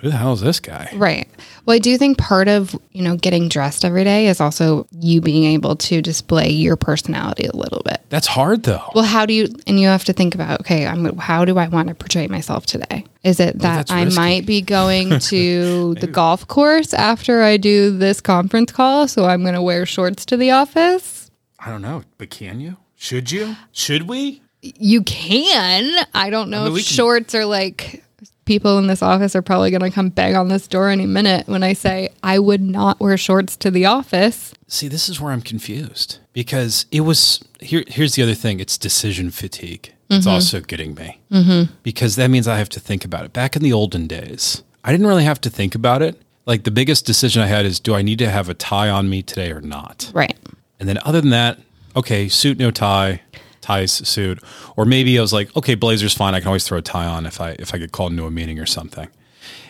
who 0.00 0.10
the 0.10 0.16
hell 0.16 0.32
is 0.32 0.40
this 0.40 0.60
guy? 0.60 0.90
Right. 0.94 1.28
Well, 1.66 1.74
I 1.74 1.78
do 1.80 1.98
think 1.98 2.18
part 2.18 2.48
of, 2.48 2.74
you 2.92 3.02
know, 3.02 3.16
getting 3.16 3.48
dressed 3.48 3.84
every 3.84 4.04
day 4.04 4.28
is 4.28 4.40
also 4.40 4.86
you 4.92 5.20
being 5.20 5.44
able 5.44 5.76
to 5.76 6.00
display 6.00 6.50
your 6.50 6.76
personality 6.76 7.46
a 7.46 7.56
little 7.56 7.82
bit. 7.84 8.00
That's 8.08 8.26
hard 8.26 8.62
though. 8.62 8.82
Well, 8.94 9.04
how 9.04 9.26
do 9.26 9.34
you 9.34 9.48
and 9.66 9.78
you 9.78 9.88
have 9.88 10.04
to 10.04 10.12
think 10.12 10.34
about, 10.34 10.60
okay, 10.60 10.86
I'm 10.86 11.16
how 11.18 11.44
do 11.44 11.58
I 11.58 11.68
want 11.68 11.88
to 11.88 11.94
portray 11.94 12.26
myself 12.28 12.64
today? 12.64 13.04
Is 13.24 13.40
it 13.40 13.58
that 13.58 13.86
that's 13.88 13.90
I 13.90 14.04
might 14.06 14.46
be 14.46 14.62
going 14.62 15.18
to 15.18 15.94
the 15.96 16.06
golf 16.06 16.46
course 16.48 16.94
after 16.94 17.42
I 17.42 17.56
do 17.56 17.96
this 17.96 18.20
conference 18.20 18.72
call, 18.72 19.08
so 19.08 19.24
I'm 19.24 19.42
going 19.42 19.54
to 19.54 19.62
wear 19.62 19.84
shorts 19.84 20.24
to 20.26 20.36
the 20.36 20.52
office? 20.52 21.30
I 21.58 21.70
don't 21.70 21.82
know, 21.82 22.04
but 22.18 22.30
can 22.30 22.60
you? 22.60 22.76
Should 22.94 23.30
you? 23.32 23.56
Should 23.72 24.02
we? 24.08 24.42
You 24.62 25.02
can. 25.02 26.06
I 26.14 26.30
don't 26.30 26.50
know 26.50 26.64
mean, 26.64 26.72
we 26.74 26.80
if 26.80 26.86
can- 26.86 26.94
shorts 26.96 27.34
are 27.34 27.44
like 27.44 28.04
people 28.48 28.78
in 28.78 28.88
this 28.88 29.02
office 29.02 29.36
are 29.36 29.42
probably 29.42 29.70
going 29.70 29.82
to 29.82 29.90
come 29.90 30.08
bang 30.08 30.34
on 30.34 30.48
this 30.48 30.66
door 30.66 30.88
any 30.88 31.06
minute 31.06 31.46
when 31.46 31.62
I 31.62 31.74
say 31.74 32.08
I 32.22 32.40
would 32.40 32.62
not 32.62 32.98
wear 32.98 33.16
shorts 33.16 33.56
to 33.58 33.70
the 33.70 33.84
office. 33.84 34.54
See, 34.66 34.88
this 34.88 35.08
is 35.08 35.20
where 35.20 35.32
I'm 35.32 35.42
confused 35.42 36.18
because 36.32 36.86
it 36.90 37.02
was 37.02 37.44
here. 37.60 37.84
Here's 37.86 38.14
the 38.14 38.22
other 38.22 38.34
thing: 38.34 38.58
it's 38.58 38.76
decision 38.76 39.30
fatigue. 39.30 39.92
It's 40.10 40.26
also 40.26 40.62
getting 40.62 40.94
me 40.94 41.20
mm-hmm. 41.30 41.70
because 41.82 42.16
that 42.16 42.28
means 42.28 42.48
I 42.48 42.56
have 42.56 42.70
to 42.70 42.80
think 42.80 43.04
about 43.04 43.26
it. 43.26 43.34
Back 43.34 43.54
in 43.56 43.62
the 43.62 43.74
olden 43.74 44.06
days, 44.06 44.62
I 44.82 44.90
didn't 44.90 45.06
really 45.06 45.24
have 45.24 45.38
to 45.42 45.50
think 45.50 45.74
about 45.74 46.00
it. 46.00 46.18
Like 46.46 46.64
the 46.64 46.70
biggest 46.70 47.04
decision 47.04 47.42
I 47.42 47.46
had 47.46 47.66
is, 47.66 47.78
do 47.78 47.94
I 47.94 48.00
need 48.00 48.18
to 48.20 48.30
have 48.30 48.48
a 48.48 48.54
tie 48.54 48.88
on 48.88 49.10
me 49.10 49.22
today 49.22 49.52
or 49.52 49.60
not? 49.60 50.10
Right. 50.14 50.34
And 50.80 50.88
then 50.88 50.98
other 51.04 51.20
than 51.20 51.28
that, 51.30 51.58
okay, 51.94 52.26
suit 52.26 52.58
no 52.58 52.70
tie, 52.70 53.20
ties 53.68 53.92
suit, 54.08 54.38
or 54.76 54.84
maybe 54.84 55.18
I 55.18 55.22
was 55.22 55.32
like, 55.32 55.48
okay, 55.56 55.74
blazer's 55.76 56.14
fine. 56.14 56.34
I 56.34 56.40
can 56.40 56.48
always 56.48 56.66
throw 56.66 56.78
a 56.78 56.82
tie 56.82 57.06
on 57.06 57.26
if 57.26 57.40
I 57.40 57.50
if 57.58 57.74
I 57.74 57.78
get 57.78 57.92
called 57.92 58.12
into 58.12 58.24
a 58.26 58.30
meeting 58.30 58.58
or 58.58 58.66
something. 58.66 59.08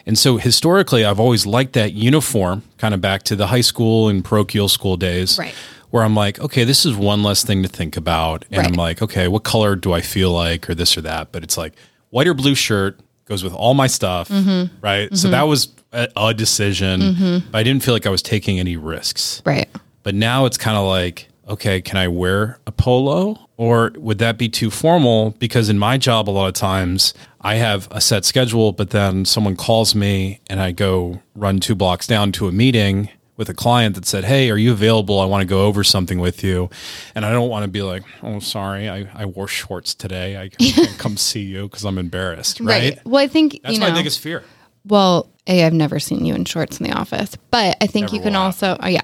And 0.06 0.17
so 0.19 0.37
historically, 0.39 1.05
I've 1.05 1.21
always 1.21 1.45
liked 1.47 1.73
that 1.75 1.93
uniform, 1.93 2.62
kind 2.79 2.95
of 2.95 3.00
back 3.00 3.23
to 3.25 3.37
the 3.37 3.47
high 3.49 3.61
school 3.73 4.09
and 4.09 4.25
parochial 4.25 4.69
school 4.69 4.97
days, 4.97 5.39
Right. 5.39 5.55
where 5.91 6.03
I'm 6.03 6.15
like, 6.15 6.41
okay, 6.41 6.65
this 6.65 6.87
is 6.87 6.95
one 6.97 7.23
less 7.23 7.45
thing 7.45 7.62
to 7.62 7.69
think 7.69 7.97
about, 7.97 8.45
and 8.50 8.67
I'm 8.67 8.73
like, 8.73 9.03
okay, 9.03 9.29
what 9.29 9.43
color 9.45 9.77
do 9.77 9.93
I 9.93 10.00
feel 10.00 10.31
like, 10.31 10.71
or 10.71 10.75
this 10.75 10.97
or 10.97 11.03
that? 11.03 11.31
But 11.33 11.43
it's 11.45 11.59
like 11.59 11.75
white 12.11 12.27
or 12.27 12.35
blue 12.35 12.55
shirt 12.55 12.99
goes 13.27 13.45
with 13.45 13.53
all 13.53 13.75
my 13.75 13.87
stuff, 13.89 14.29
Mm-hmm. 14.31 14.77
right? 14.81 15.15
So 15.15 15.29
that 15.31 15.43
was 15.43 15.69
a, 15.93 16.09
a 16.17 16.33
decision, 16.33 17.43
but 17.50 17.59
I 17.59 17.62
didn't 17.62 17.83
feel 17.85 17.95
like 17.95 18.06
I 18.06 18.11
was 18.11 18.23
taking 18.23 18.59
any 18.59 18.77
risks. 18.79 19.43
Right. 19.45 19.69
But 20.05 20.15
now 20.15 20.47
it's 20.47 20.56
kind 20.56 20.79
of 20.79 20.87
like, 20.87 21.29
okay, 21.49 21.81
can 21.81 21.97
I 21.97 22.09
wear 22.09 22.59
a 22.67 22.73
polo? 22.73 23.49
Or 23.56 23.93
would 23.97 24.19
that 24.19 24.39
be 24.39 24.49
too 24.49 24.71
formal? 24.71 25.31
Because 25.39 25.69
in 25.69 25.79
my 25.79 25.97
job, 25.99 26.29
a 26.29 26.33
lot 26.33 26.47
of 26.47 26.55
times 26.55 27.15
I 27.41 27.56
have 27.56 27.89
a 27.91 28.00
set 28.00 28.25
schedule, 28.25 28.73
but 28.73 28.91
then 28.91 29.25
someone 29.25 29.56
calls 29.56 29.95
me 29.95 30.41
and 30.49 30.61
I 30.61 30.73
go 30.73 31.21
run 31.35 31.59
two 31.59 31.75
blocks 31.75 32.06
down 32.06 32.31
to 32.33 32.47
a 32.49 32.53
meeting 32.53 33.09
with 33.37 33.49
a 33.49 33.55
client 33.55 33.95
that 33.95 34.05
said, 34.06 34.25
Hey, 34.25 34.50
are 34.50 34.56
you 34.56 34.73
available? 34.73 35.21
I 35.21 35.25
want 35.25 35.43
to 35.43 35.47
go 35.47 35.65
over 35.67 35.83
something 35.85 36.19
with 36.19 36.43
you. 36.45 36.71
And 37.15 37.25
I 37.25 37.31
don't 37.31 37.49
want 37.49 37.65
to 37.65 37.69
be 37.71 37.83
like, 37.83 38.03
Oh, 38.23 38.39
sorry, 38.41 38.89
I, 38.89 39.09
I 39.15 39.27
wore 39.27 39.49
shorts 39.49 39.95
today. 39.95 40.37
I 40.37 40.49
can't 40.49 40.89
come 40.99 41.17
see 41.17 41.43
you 41.43 41.62
because 41.62 41.85
I'm 41.85 41.99
embarrassed. 41.99 42.61
Right. 42.61 42.95
Right. 42.95 43.06
Well, 43.06 43.23
I 43.23 43.29
think 43.29 43.61
That's 43.62 43.75
you 43.75 43.81
my 43.81 43.89
know. 43.89 43.95
biggest 43.95 44.21
fear. 44.21 44.45
Well, 44.85 45.31
A, 45.47 45.64
I've 45.64 45.73
never 45.73 45.99
seen 45.99 46.25
you 46.25 46.35
in 46.35 46.45
shorts 46.45 46.81
in 46.81 46.87
the 46.88 46.97
office, 46.97 47.37
but 47.50 47.76
I 47.81 47.87
think 47.87 48.05
Never 48.05 48.17
you 48.17 48.23
can 48.23 48.37
also, 48.37 48.76
oh, 48.81 48.88
yeah. 48.88 49.00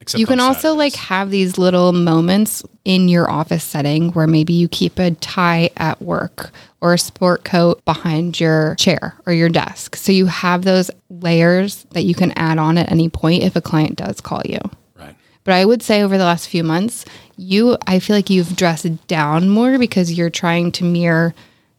Except 0.00 0.20
you 0.20 0.26
can 0.26 0.40
also 0.40 0.74
like 0.74 0.94
have 0.94 1.30
these 1.30 1.58
little 1.58 1.92
moments 1.92 2.62
in 2.84 3.08
your 3.08 3.30
office 3.30 3.64
setting 3.64 4.12
where 4.12 4.26
maybe 4.26 4.52
you 4.52 4.68
keep 4.68 4.98
a 4.98 5.10
tie 5.12 5.70
at 5.76 6.00
work 6.00 6.50
or 6.80 6.94
a 6.94 6.98
sport 6.98 7.44
coat 7.44 7.84
behind 7.84 8.38
your 8.38 8.74
chair 8.76 9.16
or 9.26 9.32
your 9.32 9.48
desk. 9.48 9.96
So 9.96 10.12
you 10.12 10.26
have 10.26 10.62
those 10.62 10.90
layers 11.10 11.84
that 11.90 12.02
you 12.02 12.14
can 12.14 12.32
add 12.32 12.58
on 12.58 12.78
at 12.78 12.90
any 12.90 13.08
point 13.08 13.42
if 13.42 13.56
a 13.56 13.60
client 13.60 13.96
does 13.96 14.20
call 14.20 14.42
you. 14.44 14.60
Right. 14.96 15.16
But 15.44 15.54
I 15.54 15.64
would 15.64 15.82
say 15.82 16.02
over 16.02 16.16
the 16.16 16.24
last 16.24 16.48
few 16.48 16.62
months, 16.62 17.04
you 17.36 17.76
I 17.86 17.98
feel 17.98 18.14
like 18.14 18.30
you've 18.30 18.56
dressed 18.56 19.06
down 19.08 19.48
more 19.48 19.78
because 19.78 20.12
you're 20.12 20.30
trying 20.30 20.72
to 20.72 20.84
mirror 20.84 21.34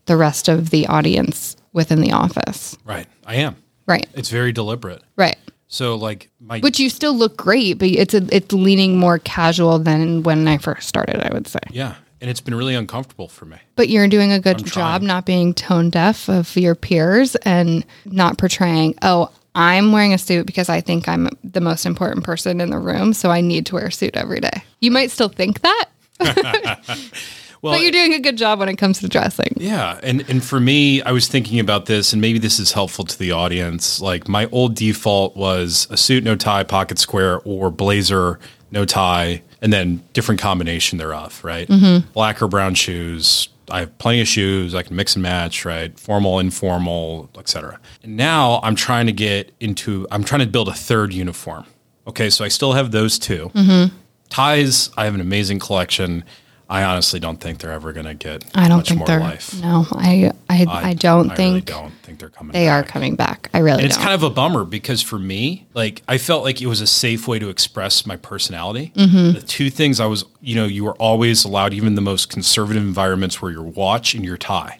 the 0.06 0.18
rest 0.18 0.50
of 0.50 0.72
the 0.72 0.88
audience 0.88 1.56
within 1.72 2.02
the 2.02 2.12
office. 2.12 2.78
Right. 2.84 3.08
I 3.26 3.36
am. 3.36 3.56
Right. 3.86 4.08
It's 4.14 4.30
very 4.30 4.52
deliberate. 4.52 5.02
Right. 5.16 5.38
So 5.70 5.96
like 5.96 6.30
my 6.40 6.60
But 6.60 6.80
you 6.80 6.90
still 6.90 7.14
look 7.14 7.38
great, 7.38 7.78
but 7.78 7.88
it's 7.88 8.14
a, 8.14 8.28
it's 8.36 8.52
leaning 8.52 8.98
more 8.98 9.20
casual 9.20 9.80
than 9.80 10.24
when 10.24 10.48
I 10.48 10.58
first 10.58 10.90
started, 10.90 11.26
I 11.26 11.32
would 11.34 11.48
say. 11.48 11.60
Yeah. 11.70 11.96
And 12.22 12.30
it's 12.30 12.42
been 12.42 12.56
really 12.56 12.76
uncomfortable 12.76 13.30
for 13.30 13.46
me. 13.46 13.58
But 13.76 13.88
you're 13.88 14.08
doing 14.10 14.34
a 14.34 14.40
good 14.40 14.58
job 14.66 15.02
trying. 15.02 15.08
not 15.08 15.26
being 15.26 15.54
tone 15.54 15.90
deaf 15.90 16.28
of 16.28 16.54
your 16.58 16.76
peers 16.76 17.36
and 17.38 17.86
not 18.04 18.38
portraying, 18.38 18.96
oh, 19.04 19.32
I'm 19.56 19.92
wearing 19.92 20.14
a 20.14 20.18
suit 20.18 20.46
because 20.46 20.70
I 20.70 20.82
think 20.82 21.08
I'm 21.08 21.30
the 21.44 21.62
most 21.62 21.86
important 21.86 22.26
person 22.26 22.60
in 22.60 22.72
the 22.72 22.80
room, 22.80 23.14
so 23.14 23.30
I 23.30 23.42
need 23.42 23.66
to 23.68 23.76
wear 23.76 23.88
a 23.88 23.92
suit 23.92 24.18
every 24.18 24.40
day. 24.42 24.64
You 24.80 24.92
might 24.92 25.12
still 25.12 25.30
think 25.30 25.62
that, 25.62 25.86
Well, 27.62 27.74
but 27.74 27.82
you're 27.82 27.92
doing 27.92 28.13
a 28.13 28.20
good 28.20 28.38
job 28.38 28.60
when 28.60 28.70
it 28.70 28.78
comes 28.78 29.00
to 29.00 29.08
dressing. 29.08 29.54
yeah. 29.58 30.00
And 30.01 30.28
and 30.30 30.44
for 30.44 30.60
me, 30.60 31.01
I 31.01 31.12
was 31.12 31.28
thinking 31.28 31.60
about 31.60 31.88
this, 31.88 32.13
and 32.13 32.22
maybe 32.22 32.39
this 32.39 32.60
is 32.60 32.72
helpful 32.72 33.06
to 33.06 33.20
the 33.20 33.32
audience. 33.32 34.00
Like 34.01 34.28
my 34.28 34.48
old 34.51 34.75
default 34.75 35.36
was 35.36 35.88
a 35.89 35.98
suit, 35.98 36.24
no 36.24 36.36
tie, 36.36 36.63
pocket 36.63 37.00
square, 37.00 37.42
or 37.44 37.70
blazer, 37.70 38.39
no 38.72 38.86
tie, 38.86 39.42
and 39.62 39.74
then 39.74 40.01
different 40.13 40.39
combination 40.39 40.98
thereof, 40.98 41.44
right? 41.44 41.68
Mm-hmm. 41.68 42.10
Black 42.12 42.42
or 42.42 42.48
brown 42.48 42.75
shoes. 42.75 43.50
I 43.72 43.82
have 43.82 43.98
plenty 44.00 44.22
of 44.22 44.28
shoes. 44.28 44.74
I 44.74 44.82
can 44.82 44.96
mix 44.96 45.16
and 45.16 45.22
match, 45.22 45.63
right? 45.63 45.98
Formal, 46.00 46.39
informal, 46.39 47.30
etc. 47.38 47.80
And 48.04 48.18
now 48.18 48.62
I'm 48.63 48.75
trying 48.75 49.06
to 49.06 49.12
get 49.12 49.51
into. 49.60 50.08
I'm 50.12 50.24
trying 50.24 50.42
to 50.42 50.48
build 50.48 50.70
a 50.70 50.74
third 50.74 51.13
uniform. 51.13 51.66
Okay, 52.08 52.30
so 52.32 52.44
I 52.44 52.48
still 52.48 52.74
have 52.74 52.92
those 52.92 53.20
2 53.20 53.51
mm-hmm. 53.54 53.96
Ties, 54.30 54.89
I 54.98 55.06
have 55.06 55.13
an 55.13 55.22
amazing 55.22 55.60
collection. 55.60 56.24
I 56.72 56.84
honestly 56.84 57.20
don't 57.20 57.42
think 57.42 57.58
they're 57.60 57.72
ever 57.72 57.94
going 57.94 58.06
to 58.06 58.14
get 58.14 58.44
I 58.54 58.68
don't 58.68 58.78
much 58.78 58.90
think 58.90 59.00
more 59.00 59.08
they're. 59.08 59.20
life. 59.20 59.60
No, 59.60 59.86
I 59.92 60.32
I, 60.50 60.66
I, 60.70 60.94
don't 60.94 61.32
I 61.32 61.36
think 61.36 61.50
really 61.50 61.62
don't 61.62 61.94
think 62.04 62.20
they're 62.20 62.30
coming. 62.30 62.54
they 62.54 62.66
back. 62.68 62.86
are 62.86 62.88
coming 62.88 63.16
back. 63.16 63.50
I 63.56 63.60
really 63.60 63.80
And 63.80 63.86
it's 63.88 63.96
don't. 63.96 64.04
kind 64.04 64.14
of 64.16 64.22
a 64.24 64.30
bummer 64.30 64.66
because 64.66 65.02
for 65.02 65.18
me, 65.18 65.66
like 65.74 66.04
I 66.08 66.20
felt 66.20 66.44
like 66.44 66.62
it 66.62 66.68
was 66.68 66.80
a 66.80 66.86
safe 66.88 67.28
way 67.28 67.40
to 67.40 67.50
express 67.50 68.06
my 68.06 68.18
personality. 68.18 68.92
Mm-hmm. 68.96 69.34
The 69.40 69.42
two 69.42 69.72
things 69.72 70.00
I 70.00 70.06
was, 70.06 70.26
you 70.42 70.54
know, 70.56 70.66
you 70.66 70.84
were 70.86 70.96
always 70.98 71.44
allowed, 71.44 71.74
even 71.74 71.96
the 71.96 72.02
most 72.02 72.30
conservative 72.30 72.84
environments, 72.84 73.42
were 73.42 73.50
your 73.52 73.64
watch 73.64 74.14
and 74.14 74.24
your 74.24 74.38
tie. 74.38 74.78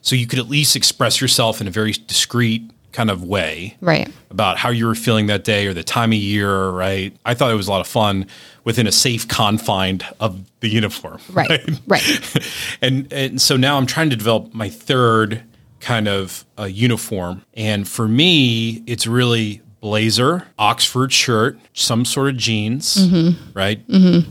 So 0.00 0.14
you 0.16 0.28
could 0.28 0.38
at 0.38 0.48
least 0.48 0.76
express 0.76 1.20
yourself 1.20 1.60
in 1.60 1.66
a 1.66 1.70
very 1.70 1.92
discreet 1.92 2.70
kind 2.92 3.10
of 3.10 3.24
way 3.24 3.76
right. 3.80 4.08
about 4.30 4.58
how 4.58 4.68
you 4.70 4.86
were 4.86 4.94
feeling 4.94 5.26
that 5.26 5.44
day 5.44 5.66
or 5.66 5.74
the 5.74 5.82
time 5.84 6.12
of 6.12 6.18
year, 6.18 6.68
right? 6.70 7.16
I 7.24 7.34
thought 7.34 7.50
it 7.50 7.54
was 7.56 7.68
a 7.68 7.70
lot 7.70 7.80
of 7.80 7.86
fun 7.86 8.26
within 8.64 8.86
a 8.86 8.92
safe 8.92 9.26
confine 9.28 10.00
of 10.20 10.40
the 10.60 10.68
uniform. 10.68 11.18
Right. 11.32 11.68
Right. 11.86 12.46
and 12.82 13.12
and 13.12 13.40
so 13.40 13.56
now 13.56 13.76
I'm 13.78 13.86
trying 13.86 14.10
to 14.10 14.16
develop 14.16 14.52
my 14.54 14.68
third 14.68 15.42
kind 15.80 16.06
of 16.06 16.44
uh, 16.58 16.64
uniform, 16.64 17.42
and 17.54 17.88
for 17.88 18.06
me, 18.06 18.82
it's 18.86 19.06
really 19.06 19.62
blazer, 19.80 20.46
Oxford 20.60 21.12
shirt, 21.12 21.58
some 21.72 22.04
sort 22.04 22.28
of 22.28 22.36
jeans, 22.36 22.94
Mm-hmm. 23.08 23.50
right? 23.58 23.80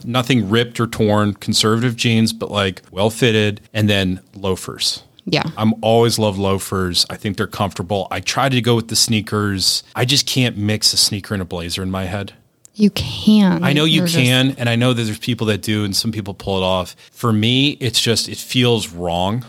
Nothing 0.06 0.50
ripped 0.50 0.80
or 0.80 0.88
torn, 0.88 1.34
conservative 1.34 1.98
jeans, 1.98 2.32
but 2.32 2.50
like 2.51 2.82
well 2.91 3.10
fitted, 3.10 3.60
and 3.74 3.89
then 3.89 4.22
loafers. 4.34 5.03
Yeah. 5.25 5.43
I'm 5.57 5.73
always 5.81 6.17
love 6.17 6.37
loafers. 6.37 7.05
I 7.09 7.15
think 7.15 7.37
they're 7.37 7.47
comfortable. 7.47 8.07
I 8.11 8.19
try 8.21 8.49
to 8.49 8.61
go 8.61 8.75
with 8.75 8.87
the 8.87 8.95
sneakers. 8.95 9.83
I 9.95 10.05
just 10.05 10.25
can't 10.25 10.57
mix 10.57 10.93
a 10.93 10.97
sneaker 10.97 11.33
and 11.35 11.41
a 11.41 11.45
blazer 11.45 11.83
in 11.83 11.91
my 11.91 12.05
head. 12.05 12.33
You 12.73 12.89
can. 12.91 13.63
I 13.63 13.73
know 13.73 13.83
you 13.83 13.97
You're 13.97 14.05
just- 14.07 14.17
can, 14.17 14.55
and 14.57 14.67
I 14.69 14.75
know 14.75 14.93
that 14.93 15.03
there's 15.03 15.19
people 15.19 15.47
that 15.47 15.61
do, 15.61 15.83
and 15.83 15.95
some 15.95 16.11
people 16.11 16.33
pull 16.33 16.57
it 16.57 16.63
off. 16.63 16.95
For 17.11 17.31
me, 17.33 17.71
it's 17.81 17.99
just 18.01 18.29
it 18.29 18.37
feels 18.37 18.89
wrong. 18.89 19.45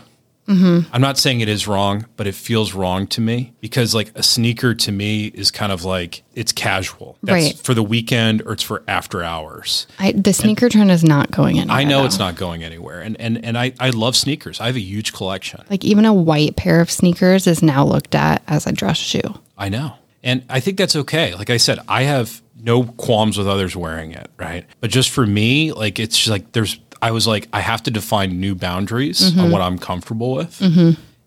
Mm-hmm. 0.47 0.93
I'm 0.93 1.01
not 1.01 1.17
saying 1.17 1.39
it 1.41 1.47
is 1.49 1.67
wrong, 1.67 2.05
but 2.17 2.27
it 2.27 2.35
feels 2.35 2.73
wrong 2.73 3.07
to 3.07 3.21
me 3.21 3.53
because 3.61 3.95
like 3.95 4.11
a 4.15 4.23
sneaker 4.23 4.75
to 4.75 4.91
me 4.91 5.27
is 5.27 5.51
kind 5.51 5.71
of 5.71 5.85
like 5.85 6.23
it's 6.35 6.51
casual. 6.51 7.17
That's 7.23 7.33
Right. 7.45 7.57
for 7.57 7.73
the 7.73 7.83
weekend 7.83 8.41
or 8.41 8.51
it's 8.53 8.63
for 8.63 8.83
after 8.87 9.23
hours. 9.23 9.87
I, 9.99 10.11
the 10.11 10.33
sneaker 10.33 10.67
trend 10.69 10.91
is 10.91 11.03
not 11.03 11.31
going 11.31 11.59
anywhere. 11.59 11.77
I 11.77 11.83
know 11.85 11.99
though. 12.01 12.05
it's 12.07 12.19
not 12.19 12.35
going 12.35 12.63
anywhere, 12.63 12.99
and 13.01 13.19
and 13.21 13.43
and 13.45 13.57
I 13.57 13.73
I 13.79 13.91
love 13.91 14.15
sneakers. 14.15 14.59
I 14.59 14.65
have 14.67 14.75
a 14.75 14.81
huge 14.81 15.13
collection. 15.13 15.61
Like 15.69 15.85
even 15.85 16.03
a 16.05 16.13
white 16.13 16.55
pair 16.57 16.81
of 16.81 16.91
sneakers 16.91 17.47
is 17.47 17.63
now 17.63 17.85
looked 17.85 18.13
at 18.15 18.43
as 18.47 18.67
a 18.67 18.71
dress 18.73 18.97
shoe. 18.97 19.21
I 19.57 19.69
know. 19.69 19.93
And 20.25 20.43
I 20.49 20.59
think 20.59 20.77
that's 20.77 20.95
okay. 20.95 21.35
Like 21.35 21.49
I 21.49 21.57
said, 21.57 21.79
I 21.87 22.03
have 22.03 22.41
no 22.57 22.83
qualms 22.83 23.37
with 23.37 23.47
others 23.47 23.75
wearing 23.75 24.13
it, 24.13 24.29
right? 24.37 24.65
But 24.79 24.89
just 24.89 25.09
for 25.09 25.25
me, 25.25 25.73
like 25.73 25.99
it's 25.99 26.17
just 26.17 26.29
like 26.29 26.51
there's 26.53 26.79
I 27.07 27.11
was 27.11 27.25
like 27.27 27.47
I 27.53 27.59
have 27.61 27.83
to 27.83 27.91
define 27.91 28.39
new 28.39 28.55
boundaries 28.55 29.19
Mm-hmm. 29.21 29.39
on 29.39 29.51
what 29.51 29.61
I'm 29.61 29.77
comfortable 29.77 30.33
with. 30.35 30.59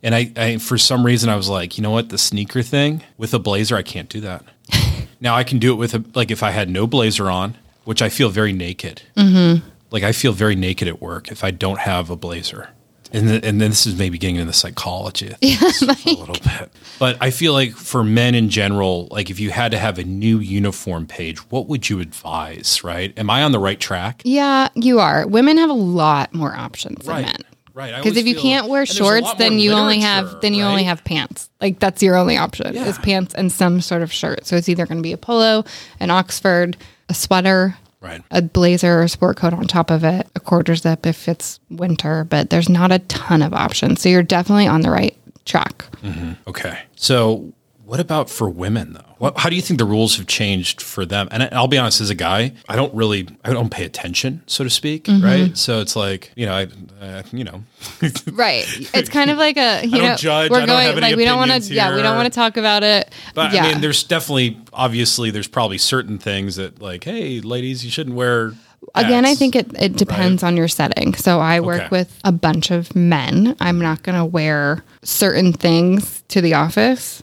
And 0.02 0.14
I, 0.14 0.30
I 0.36 0.58
for 0.58 0.78
some 0.78 1.04
reason 1.04 1.28
I 1.30 1.36
was 1.36 1.48
like, 1.48 1.76
you 1.78 1.82
know 1.82 1.90
what, 1.90 2.08
the 2.10 2.18
sneaker 2.18 2.62
thing 2.62 3.02
with 3.18 3.34
a 3.34 3.38
blazer, 3.38 3.76
I 3.76 3.82
can't 3.82 4.08
do 4.08 4.20
that. 4.20 4.44
now 5.20 5.34
I 5.34 5.42
can 5.44 5.58
do 5.58 5.72
it 5.72 5.76
with 5.76 5.94
a 5.94 6.04
like 6.14 6.30
if 6.30 6.42
I 6.42 6.50
had 6.50 6.68
no 6.68 6.86
blazer 6.86 7.30
on, 7.30 7.56
which 7.84 8.02
I 8.02 8.08
feel 8.08 8.28
very 8.30 8.52
naked. 8.52 9.02
Mm-hmm. 9.16 9.66
Like 9.90 10.02
I 10.02 10.12
feel 10.12 10.32
very 10.32 10.54
naked 10.56 10.88
at 10.88 11.00
work 11.00 11.30
if 11.32 11.42
I 11.44 11.50
don't 11.50 11.80
have 11.80 12.10
a 12.10 12.16
blazer. 12.16 12.68
And 13.12 13.28
then, 13.28 13.44
and 13.44 13.60
then 13.60 13.70
this 13.70 13.86
is 13.86 13.96
maybe 13.96 14.18
getting 14.18 14.36
into 14.36 14.46
the 14.46 14.52
psychology 14.52 15.28
of 15.28 15.38
things 15.38 15.82
a 15.82 16.10
little 16.10 16.34
bit. 16.34 16.70
But 16.98 17.16
I 17.20 17.30
feel 17.30 17.52
like 17.52 17.72
for 17.72 18.02
men 18.02 18.34
in 18.34 18.48
general, 18.48 19.08
like 19.10 19.30
if 19.30 19.38
you 19.40 19.50
had 19.50 19.70
to 19.72 19.78
have 19.78 19.98
a 19.98 20.04
new 20.04 20.38
uniform 20.38 21.06
Paige, 21.06 21.38
what 21.50 21.68
would 21.68 21.88
you 21.88 22.00
advise, 22.00 22.82
right? 22.82 23.16
Am 23.18 23.30
I 23.30 23.42
on 23.42 23.52
the 23.52 23.58
right 23.58 23.78
track? 23.78 24.22
Yeah, 24.24 24.68
you 24.74 24.98
are. 24.98 25.26
Women 25.26 25.56
have 25.58 25.70
a 25.70 25.74
lot 25.74 26.34
more 26.34 26.54
options 26.54 27.04
than 27.04 27.22
men. 27.22 27.36
Right. 27.74 27.94
Because 27.94 28.16
if 28.16 28.26
you 28.26 28.32
feel- 28.34 28.42
can't 28.42 28.68
wear 28.68 28.80
and 28.80 28.88
there's 28.88 28.98
a 28.98 29.02
shorts, 29.02 29.34
then 29.34 29.58
you 29.58 29.72
only 29.72 30.00
have 30.00 30.40
then 30.40 30.54
you 30.54 30.64
only 30.64 30.84
have 30.84 31.04
pants. 31.04 31.50
Like 31.60 31.78
that's 31.78 32.02
your 32.02 32.16
only 32.16 32.38
option 32.38 32.74
is 32.74 32.96
pants 32.98 33.34
and 33.34 33.52
some 33.52 33.82
sort 33.82 34.00
of 34.00 34.10
shirt. 34.10 34.46
So 34.46 34.56
it's 34.56 34.68
either 34.70 34.86
going 34.86 34.96
to 34.96 35.02
be 35.02 35.12
a 35.12 35.18
polo, 35.18 35.64
an 36.00 36.10
Oxford, 36.10 36.78
a 37.10 37.14
sweater, 37.14 37.76
Right. 38.06 38.22
a 38.30 38.40
blazer 38.42 39.02
or 39.02 39.08
sport 39.08 39.36
coat 39.36 39.52
on 39.52 39.66
top 39.66 39.90
of 39.90 40.04
it, 40.04 40.28
a 40.34 40.40
quarter 40.40 40.74
zip 40.76 41.06
if 41.06 41.28
it's 41.28 41.60
winter. 41.70 42.24
But 42.24 42.50
there's 42.50 42.68
not 42.68 42.92
a 42.92 43.00
ton 43.00 43.42
of 43.42 43.52
options. 43.52 44.00
So 44.00 44.08
you're 44.08 44.22
definitely 44.22 44.66
on 44.68 44.82
the 44.82 44.90
right 44.90 45.16
track. 45.44 45.84
Mm-hmm. 46.02 46.32
Okay. 46.48 46.78
So 46.96 47.52
what 47.86 48.00
about 48.00 48.28
for 48.28 48.50
women 48.50 48.94
though? 48.94 49.14
What, 49.18 49.38
how 49.38 49.48
do 49.48 49.54
you 49.54 49.62
think 49.62 49.78
the 49.78 49.84
rules 49.84 50.16
have 50.16 50.26
changed 50.26 50.82
for 50.82 51.06
them? 51.06 51.28
And 51.30 51.44
I'll 51.52 51.68
be 51.68 51.78
honest, 51.78 52.00
as 52.00 52.10
a 52.10 52.16
guy, 52.16 52.52
I 52.68 52.74
don't 52.74 52.92
really, 52.92 53.28
I 53.44 53.52
don't 53.52 53.70
pay 53.70 53.84
attention, 53.84 54.42
so 54.48 54.64
to 54.64 54.70
speak. 54.70 55.04
Mm-hmm. 55.04 55.24
Right. 55.24 55.56
So 55.56 55.80
it's 55.80 55.94
like, 55.94 56.32
you 56.34 56.46
know, 56.46 56.52
I, 56.54 56.66
uh, 57.00 57.22
you 57.32 57.44
know, 57.44 57.62
Right. 58.32 58.64
It's 58.92 59.08
kind 59.08 59.30
of 59.30 59.38
like 59.38 59.56
a 59.56 59.84
you 59.84 59.92
don't 59.98 60.02
know 60.02 60.16
judge. 60.16 60.50
we're 60.50 60.66
going 60.66 61.00
like 61.00 61.14
we 61.14 61.24
don't 61.24 61.38
want 61.38 61.62
to 61.62 61.72
yeah 61.72 61.94
we 61.94 62.02
don't 62.02 62.16
want 62.16 62.30
to 62.30 62.36
talk 62.36 62.56
about 62.56 62.82
it. 62.82 63.12
But 63.34 63.52
yeah. 63.52 63.64
I 63.64 63.72
mean, 63.72 63.80
there's 63.80 64.02
definitely, 64.02 64.58
obviously, 64.72 65.30
there's 65.30 65.48
probably 65.48 65.78
certain 65.78 66.18
things 66.18 66.56
that, 66.56 66.82
like, 66.82 67.04
hey, 67.04 67.40
ladies, 67.40 67.84
you 67.84 67.90
shouldn't 67.92 68.16
wear. 68.16 68.52
Again, 68.96 69.24
I 69.24 69.34
think 69.36 69.54
it, 69.54 69.70
it 69.80 69.96
depends 69.96 70.42
on 70.42 70.56
your 70.56 70.68
setting. 70.68 71.14
So 71.14 71.38
I 71.40 71.60
work 71.60 71.82
Okay. 71.82 71.88
with 71.90 72.18
a 72.24 72.32
bunch 72.32 72.70
of 72.70 72.94
men. 72.96 73.56
I'm 73.60 73.80
not 73.80 74.02
going 74.02 74.16
to 74.18 74.24
wear 74.24 74.84
certain 75.02 75.52
things 75.52 76.22
to 76.28 76.40
the 76.40 76.54
office 76.54 77.22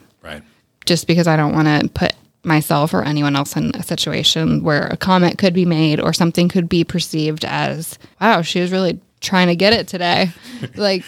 Just 0.84 1.06
because 1.06 1.26
I 1.26 1.36
don't 1.36 1.54
want 1.54 1.68
to 1.68 1.88
put 1.88 2.14
myself 2.44 2.92
or 2.92 3.02
anyone 3.02 3.36
else 3.36 3.56
in 3.56 3.74
a 3.74 3.82
situation 3.82 4.62
where 4.62 4.86
a 4.86 4.96
comment 4.96 5.38
could 5.38 5.54
be 5.54 5.64
made 5.64 6.00
or 6.00 6.12
something 6.12 6.48
could 6.48 6.68
be 6.68 6.84
perceived 6.84 7.44
as, 7.44 7.98
wow, 8.20 8.42
she 8.42 8.60
was 8.60 8.70
really 8.70 9.00
trying 9.20 9.48
to 9.48 9.56
get 9.56 9.72
it 9.72 9.88
today. 9.88 10.30
like, 10.76 11.04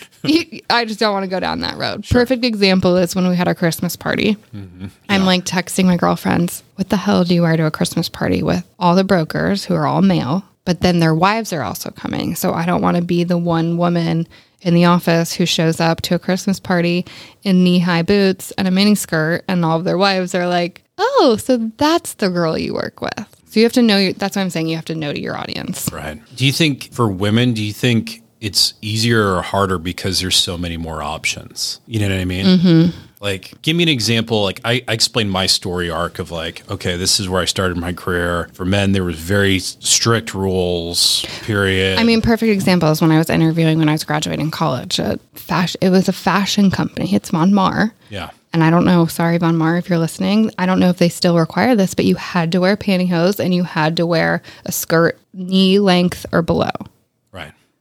I 0.71 0.85
just 0.87 0.99
don't 0.99 1.13
want 1.13 1.25
to 1.25 1.31
go 1.31 1.39
down 1.39 1.61
that 1.61 1.77
road. 1.77 2.07
Perfect 2.09 2.45
example 2.45 2.97
is 2.97 3.15
when 3.15 3.29
we 3.29 3.37
had 3.37 3.49
our 3.49 3.55
Christmas 3.55 3.97
party. 3.97 4.37
Mm-hmm. 4.55 4.87
I'm 5.09 5.25
like 5.25 5.45
texting 5.45 5.85
my 5.85 5.97
girlfriends, 5.97 6.63
what 6.77 6.89
the 6.89 6.97
hell 6.97 7.25
do 7.25 7.35
you 7.35 7.43
wear 7.43 7.57
to 7.57 7.67
a 7.67 7.71
Christmas 7.71 8.09
party 8.09 8.43
with 8.43 8.67
all 8.79 8.95
the 8.95 9.05
brokers 9.05 9.67
who 9.67 9.75
are 9.75 9.87
all 9.87 10.03
male, 10.03 10.45
but 10.65 10.81
then 10.81 10.99
their 10.99 11.15
wives 11.15 11.53
are 11.53 11.63
also 11.63 11.91
coming. 11.91 12.35
So 12.35 12.53
I 12.53 12.65
don't 12.65 12.83
want 12.83 12.97
to 12.97 13.03
be 13.03 13.25
the 13.25 13.39
one 13.39 13.77
woman 13.77 14.27
in 14.67 14.75
the 14.75 14.85
office 14.85 15.33
who 15.33 15.47
shows 15.47 15.81
up 15.81 16.03
to 16.03 16.17
a 16.17 16.19
Christmas 16.19 16.59
party 16.59 17.07
in 17.45 17.63
knee 17.63 17.79
high 17.79 18.03
boots 18.03 18.51
and 18.59 18.67
a 18.67 18.71
mini 18.73 18.97
skirt, 18.97 19.45
and 19.47 19.65
all 19.65 19.79
of 19.79 19.85
their 19.85 19.97
wives 19.97 20.35
are 20.35 20.49
like, 20.49 20.83
oh, 20.99 21.39
so 21.41 21.71
that's 21.77 22.15
the 22.15 22.29
girl 22.29 22.59
you 22.59 22.75
work 22.75 23.01
with. 23.01 23.45
So 23.47 23.61
you 23.61 23.65
have 23.65 23.73
to 23.75 23.83
know, 23.83 23.97
your, 23.97 24.13
that's 24.13 24.35
what 24.35 24.43
I'm 24.43 24.51
saying. 24.51 24.67
You 24.67 24.75
have 24.75 24.85
to 24.87 24.97
know 24.97 25.13
to 25.13 25.21
your 25.21 25.37
audience. 25.37 25.89
Right. 25.93 26.21
Do 26.35 26.45
you 26.45 26.53
think 26.53 26.93
for 26.93 27.09
women, 27.09 27.55
do 27.55 27.63
you 27.63 27.73
think 27.73 28.23
it's 28.41 28.75
easier 28.83 29.37
or 29.37 29.41
harder 29.41 29.79
because 29.79 30.21
there's 30.21 30.37
so 30.37 30.59
many 30.59 30.77
more 30.77 31.01
options? 31.01 31.81
You 31.87 32.01
know 32.01 32.09
what 32.09 32.21
I 32.21 32.25
mean? 32.25 32.47
Mm-hmm. 32.59 33.16
Like, 33.27 33.61
give 33.63 33.75
me 33.75 33.83
an 33.83 33.89
example. 33.89 34.45
Like, 34.45 34.61
I, 34.65 34.85
I 34.87 34.93
explained 34.93 35.33
my 35.33 35.47
story 35.47 35.91
arc 35.91 36.21
of 36.21 36.31
like, 36.31 36.63
okay, 36.71 36.97
this 36.97 37.19
is 37.19 37.29
where 37.29 37.43
I 37.43 37.45
started 37.45 37.77
my 37.77 37.93
career. 37.93 38.49
For 38.53 38.65
men, 38.65 38.93
there 38.93 39.03
was 39.03 39.19
very 39.19 39.59
strict 39.59 40.33
rules. 40.33 41.27
Period. 41.43 41.99
I 41.99 42.05
mean, 42.05 42.23
perfect 42.23 42.53
example 42.53 42.89
is 42.93 43.03
when 43.03 43.11
I 43.11 43.19
was 43.19 43.29
interviewing 43.29 43.81
when 43.81 43.89
I 43.89 43.93
was 43.93 44.05
graduating 44.05 44.53
college. 44.53 45.01
A 45.01 45.19
fashion, 45.35 45.77
it 45.83 45.91
was 45.91 46.09
a 46.09 46.13
fashion 46.13 46.71
company. 46.71 47.13
It's 47.17 47.31
Von 47.31 47.53
Maur. 47.53 47.93
yeah. 48.11 48.31
And 48.53 48.63
I 48.63 48.71
don't 48.71 48.85
know, 48.85 49.07
sorry, 49.07 49.37
Von 49.39 49.59
Maur, 49.59 49.77
if 49.77 49.91
you're 49.91 49.99
listening, 49.99 50.53
I 50.57 50.65
don't 50.65 50.79
know 50.79 50.89
if 50.89 50.99
they 50.99 51.09
still 51.09 51.37
require 51.37 51.75
this, 51.75 51.95
but 51.95 52.05
you 52.05 52.15
had 52.15 52.53
to 52.53 52.61
wear 52.61 52.77
pantyhose 52.77 53.41
and 53.41 53.53
you 53.53 53.65
had 53.65 53.97
to 53.97 54.07
wear 54.07 54.41
a 54.65 54.73
skirt 54.73 55.19
knee 55.35 55.81
length 55.81 56.25
or 56.33 56.43
below. 56.43 56.71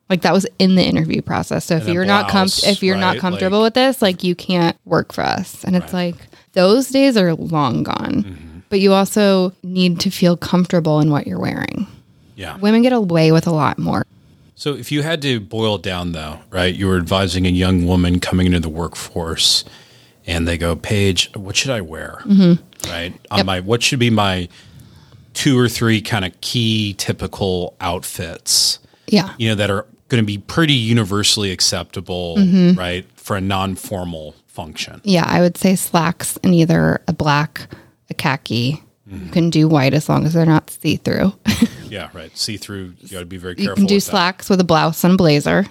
Right. 0.08 0.16
Like 0.16 0.22
that 0.22 0.34
was 0.34 0.46
in 0.60 0.76
the 0.76 0.84
interview 0.84 1.22
process. 1.22 1.66
So 1.66 1.76
if 1.78 1.88
you're 1.88 2.06
not 2.06 2.30
com- 2.30 2.50
if 2.64 2.84
you're 2.84 2.98
not 2.98 3.18
comfortable 3.18 3.60
Like- 3.60 3.68
with 3.68 3.74
this, 3.76 4.02
like 4.02 4.24
you 4.24 4.36
can't 4.36 4.78
work 4.86 5.14
for 5.14 5.24
us. 5.24 5.64
And 5.64 5.76
it's 5.76 5.94
like 5.94 6.16
those 6.54 6.90
days 6.90 7.18
are 7.18 7.34
long 7.34 7.84
gone. 7.84 8.24
Mm-hmm. 8.24 8.60
But 8.70 8.80
you 8.80 8.94
also 8.94 9.54
need 9.64 10.00
to 10.02 10.10
feel 10.10 10.36
comfortable 10.38 11.00
in 11.00 11.10
what 11.12 11.28
you're 11.28 11.40
wearing. 11.40 11.88
Yeah. 12.36 12.58
Women 12.58 12.82
get 12.82 12.94
away 12.94 13.32
with 13.32 13.48
a 13.48 13.52
lot 13.52 13.78
more. 13.78 14.06
So, 14.58 14.74
if 14.74 14.90
you 14.92 15.04
had 15.04 15.22
to 15.24 15.40
boil 15.42 15.78
down, 15.78 16.14
though, 16.14 16.40
right, 16.50 16.74
you 16.74 16.88
were 16.88 16.96
advising 16.98 17.46
a 17.46 17.50
young 17.50 17.86
woman 17.86 18.20
coming 18.22 18.48
into 18.48 18.62
the 18.62 18.70
workforce, 18.70 19.66
and 20.26 20.48
they 20.48 20.58
go, 20.58 20.76
"Paige, 20.78 21.30
what 21.36 21.58
should 21.58 21.72
I 21.72 21.82
wear? 21.82 22.22
Mm-hmm. 22.26 22.90
Right, 22.90 23.14
on 23.32 23.46
my 23.46 23.60
what 23.60 23.84
should 23.84 24.00
be 24.00 24.10
my 24.10 24.48
two 25.34 25.60
or 25.60 25.68
three 25.68 26.00
kind 26.02 26.24
of 26.24 26.40
key 26.40 26.94
typical 26.98 27.76
outfits, 27.82 28.80
Yeah. 29.08 29.34
you 29.38 29.50
know, 29.50 29.56
that 29.56 29.70
are 29.70 29.86
going 30.10 30.22
to 30.22 30.26
be 30.26 30.38
pretty 30.38 30.74
universally 30.74 31.52
acceptable, 31.52 32.36
Mm-hmm. 32.38 32.78
right, 32.80 33.06
for 33.16 33.36
a 33.36 33.42
non-formal 33.42 34.36
function." 34.48 35.02
Yeah, 35.04 35.26
I 35.28 35.42
would 35.42 35.58
say 35.58 35.76
slacks 35.76 36.38
in 36.38 36.54
either 36.54 37.02
a 37.08 37.14
black, 37.14 37.68
a 38.10 38.14
khaki. 38.14 38.82
Mm-hmm. 39.10 39.26
You 39.28 39.32
can 39.32 39.50
do 39.52 39.68
white 39.68 39.94
as 39.94 40.10
long 40.10 40.26
as 40.26 40.34
they're 40.34 40.46
not 40.46 40.70
see 40.70 40.96
through. 40.98 41.34
Yeah, 41.88 42.10
right. 42.14 42.36
See 42.36 42.58
through. 42.58 42.94
You 43.00 43.08
got 43.10 43.20
to 43.20 43.26
be 43.26 43.38
very 43.38 43.56
careful. 43.56 43.70
you 43.72 43.76
can 43.76 43.86
do 43.86 43.96
with 43.96 44.04
slacks 44.04 44.50
with 44.50 44.60
a 44.60 44.64
blouse 44.66 45.04
and 45.06 45.14
a 45.14 45.18
blazer. 45.18 45.66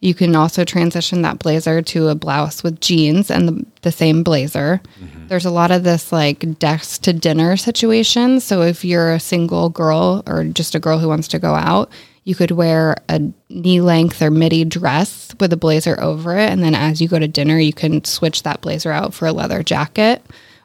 You 0.00 0.14
can 0.14 0.34
also 0.36 0.64
transition 0.64 1.22
that 1.22 1.40
blazer 1.40 1.82
to 1.82 2.08
a 2.08 2.14
blouse 2.14 2.62
with 2.62 2.80
jeans 2.80 3.28
and 3.30 3.48
the, 3.48 3.66
the 3.82 3.92
same 3.92 4.22
blazer. 4.22 4.80
There's 5.26 5.44
a 5.44 5.50
lot 5.50 5.72
of 5.72 5.82
this 5.82 6.12
like 6.12 6.58
desk 6.60 7.02
to 7.02 7.12
dinner 7.12 7.56
situation. 7.58 8.38
So 8.40 8.62
if 8.62 8.82
you're 8.84 9.12
a 9.12 9.20
single 9.20 9.68
girl 9.68 10.22
or 10.26 10.44
just 10.44 10.76
a 10.76 10.80
girl 10.80 10.98
who 11.00 11.08
wants 11.08 11.28
to 11.28 11.38
go 11.40 11.54
out, 11.54 11.90
You 12.28 12.34
could 12.34 12.50
wear 12.50 12.94
a 13.08 13.22
knee 13.48 13.80
length 13.80 14.20
or 14.20 14.30
midi 14.30 14.62
dress 14.66 15.34
with 15.40 15.50
a 15.50 15.56
blazer 15.56 15.98
over 15.98 16.36
it. 16.36 16.50
And 16.50 16.62
then 16.62 16.74
as 16.74 17.00
you 17.00 17.08
go 17.08 17.18
to 17.18 17.26
dinner, 17.26 17.58
you 17.58 17.72
can 17.72 18.04
switch 18.04 18.42
that 18.42 18.60
blazer 18.60 18.92
out 18.92 19.14
for 19.14 19.24
a 19.24 19.32
leather 19.32 19.62
jacket 19.62 20.22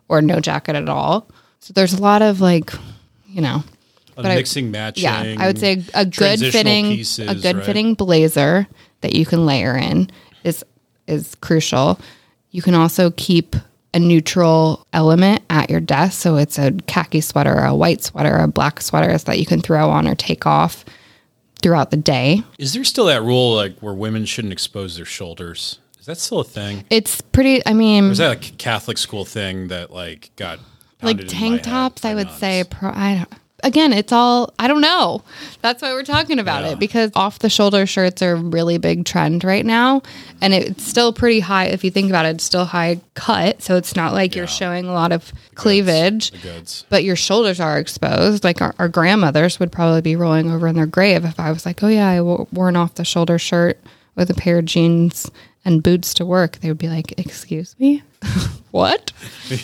or 0.09 0.21
no 0.21 0.41
jacket 0.41 0.75
at 0.75 0.89
all. 0.89 1.25
So 1.61 1.71
there's 1.71 1.93
a 1.93 2.01
lot 2.01 2.21
of 2.21 2.41
like, 2.41 2.73
you 3.27 3.39
know, 3.39 3.63
but 4.13 4.25
mixing, 4.25 4.65
I, 4.65 4.69
matching. 4.71 5.03
Yeah, 5.05 5.35
I 5.39 5.47
would 5.47 5.57
say 5.57 5.85
a 5.93 6.05
good 6.05 6.41
fitting, 6.41 6.97
pieces, 6.97 7.29
a 7.29 7.33
good 7.33 7.55
right? 7.55 7.65
fitting 7.65 7.93
blazer 7.93 8.67
that 8.99 9.13
you 9.15 9.25
can 9.25 9.45
layer 9.45 9.77
in 9.77 10.09
is 10.43 10.65
is 11.07 11.33
crucial. 11.35 11.97
You 12.51 12.61
can 12.61 12.75
also 12.75 13.11
keep 13.11 13.55
a 13.93 13.99
neutral 13.99 14.85
element 14.91 15.43
at 15.49 15.69
your 15.69 15.79
desk. 15.79 16.19
So 16.19 16.35
it's 16.35 16.59
a 16.59 16.73
khaki 16.87 17.21
sweater, 17.21 17.55
a 17.59 17.73
white 17.73 18.03
sweater, 18.03 18.35
a 18.35 18.49
black 18.49 18.81
sweater 18.81 19.17
that 19.17 19.39
you 19.39 19.45
can 19.45 19.61
throw 19.61 19.89
on 19.89 20.09
or 20.09 20.15
take 20.15 20.45
off 20.45 20.83
throughout 21.63 21.89
the 21.89 21.97
day. 21.97 22.43
Is 22.59 22.73
there 22.73 22.83
still 22.83 23.05
that 23.05 23.23
rule 23.23 23.55
like 23.55 23.79
where 23.79 23.93
women 23.93 24.25
shouldn't 24.25 24.51
expose 24.51 24.97
their 24.97 25.05
shoulders? 25.05 25.79
Is 25.99 26.05
that 26.05 26.17
still 26.17 26.41
a 26.41 26.43
thing? 26.43 26.83
It's 26.89 27.21
pretty. 27.21 27.65
I 27.65 27.73
mean, 27.73 28.09
or 28.09 28.11
is 28.11 28.17
that 28.19 28.33
a 28.33 28.51
Catholic 28.57 28.97
school 28.97 29.25
thing 29.25 29.69
that 29.69 29.91
like 29.91 30.31
got 30.35 30.59
like 31.01 31.27
tank 31.27 31.63
tops? 31.63 32.05
I 32.05 32.13
would 32.13 32.27
nuts? 32.27 32.39
say. 32.39 32.63
Pro, 32.69 32.89
I 32.89 33.15
don't 33.15 33.39
again, 33.63 33.93
it's 33.93 34.11
all, 34.11 34.53
I 34.59 34.67
don't 34.67 34.81
know. 34.81 35.23
That's 35.61 35.81
why 35.81 35.93
we're 35.93 36.03
talking 36.03 36.37
about 36.37 36.63
yeah. 36.63 36.71
it 36.71 36.79
because 36.79 37.11
off 37.15 37.39
the 37.39 37.49
shoulder 37.49 37.85
shirts 37.85 38.21
are 38.21 38.33
a 38.33 38.35
really 38.35 38.77
big 38.77 39.05
trend 39.05 39.43
right 39.43 39.65
now. 39.65 40.03
And 40.41 40.53
it's 40.53 40.83
still 40.83 41.13
pretty 41.13 41.39
high. 41.39 41.65
If 41.65 41.83
you 41.83 41.89
think 41.89 42.09
about 42.09 42.25
it, 42.25 42.35
it's 42.35 42.43
still 42.43 42.65
high 42.65 42.99
cut. 43.15 43.61
So 43.61 43.77
it's 43.77 43.95
not 43.95 44.13
like 44.13 44.35
yeah. 44.35 44.41
you're 44.41 44.47
showing 44.47 44.85
a 44.85 44.93
lot 44.93 45.11
of 45.11 45.31
the 45.31 45.55
cleavage, 45.55 46.31
but 46.89 47.03
your 47.03 47.15
shoulders 47.15 47.59
are 47.59 47.79
exposed. 47.79 48.43
Like 48.43 48.61
our, 48.61 48.75
our, 48.77 48.89
grandmothers 48.89 49.59
would 49.59 49.71
probably 49.71 50.01
be 50.01 50.15
rolling 50.15 50.51
over 50.51 50.67
in 50.67 50.75
their 50.75 50.85
grave 50.85 51.25
if 51.25 51.39
I 51.39 51.51
was 51.51 51.65
like, 51.65 51.81
oh, 51.81 51.87
yeah, 51.87 52.09
I 52.09 52.21
wore 52.21 52.69
an 52.69 52.75
off 52.75 52.95
the 52.95 53.05
shoulder 53.05 53.39
shirt 53.39 53.79
with 54.15 54.29
a 54.29 54.33
pair 54.33 54.59
of 54.59 54.65
jeans 54.65 55.29
and 55.65 55.81
boots 55.81 56.13
to 56.15 56.25
work. 56.25 56.57
They 56.57 56.67
would 56.67 56.77
be 56.77 56.89
like, 56.89 57.17
excuse 57.17 57.75
me? 57.79 58.03
what? 58.71 59.11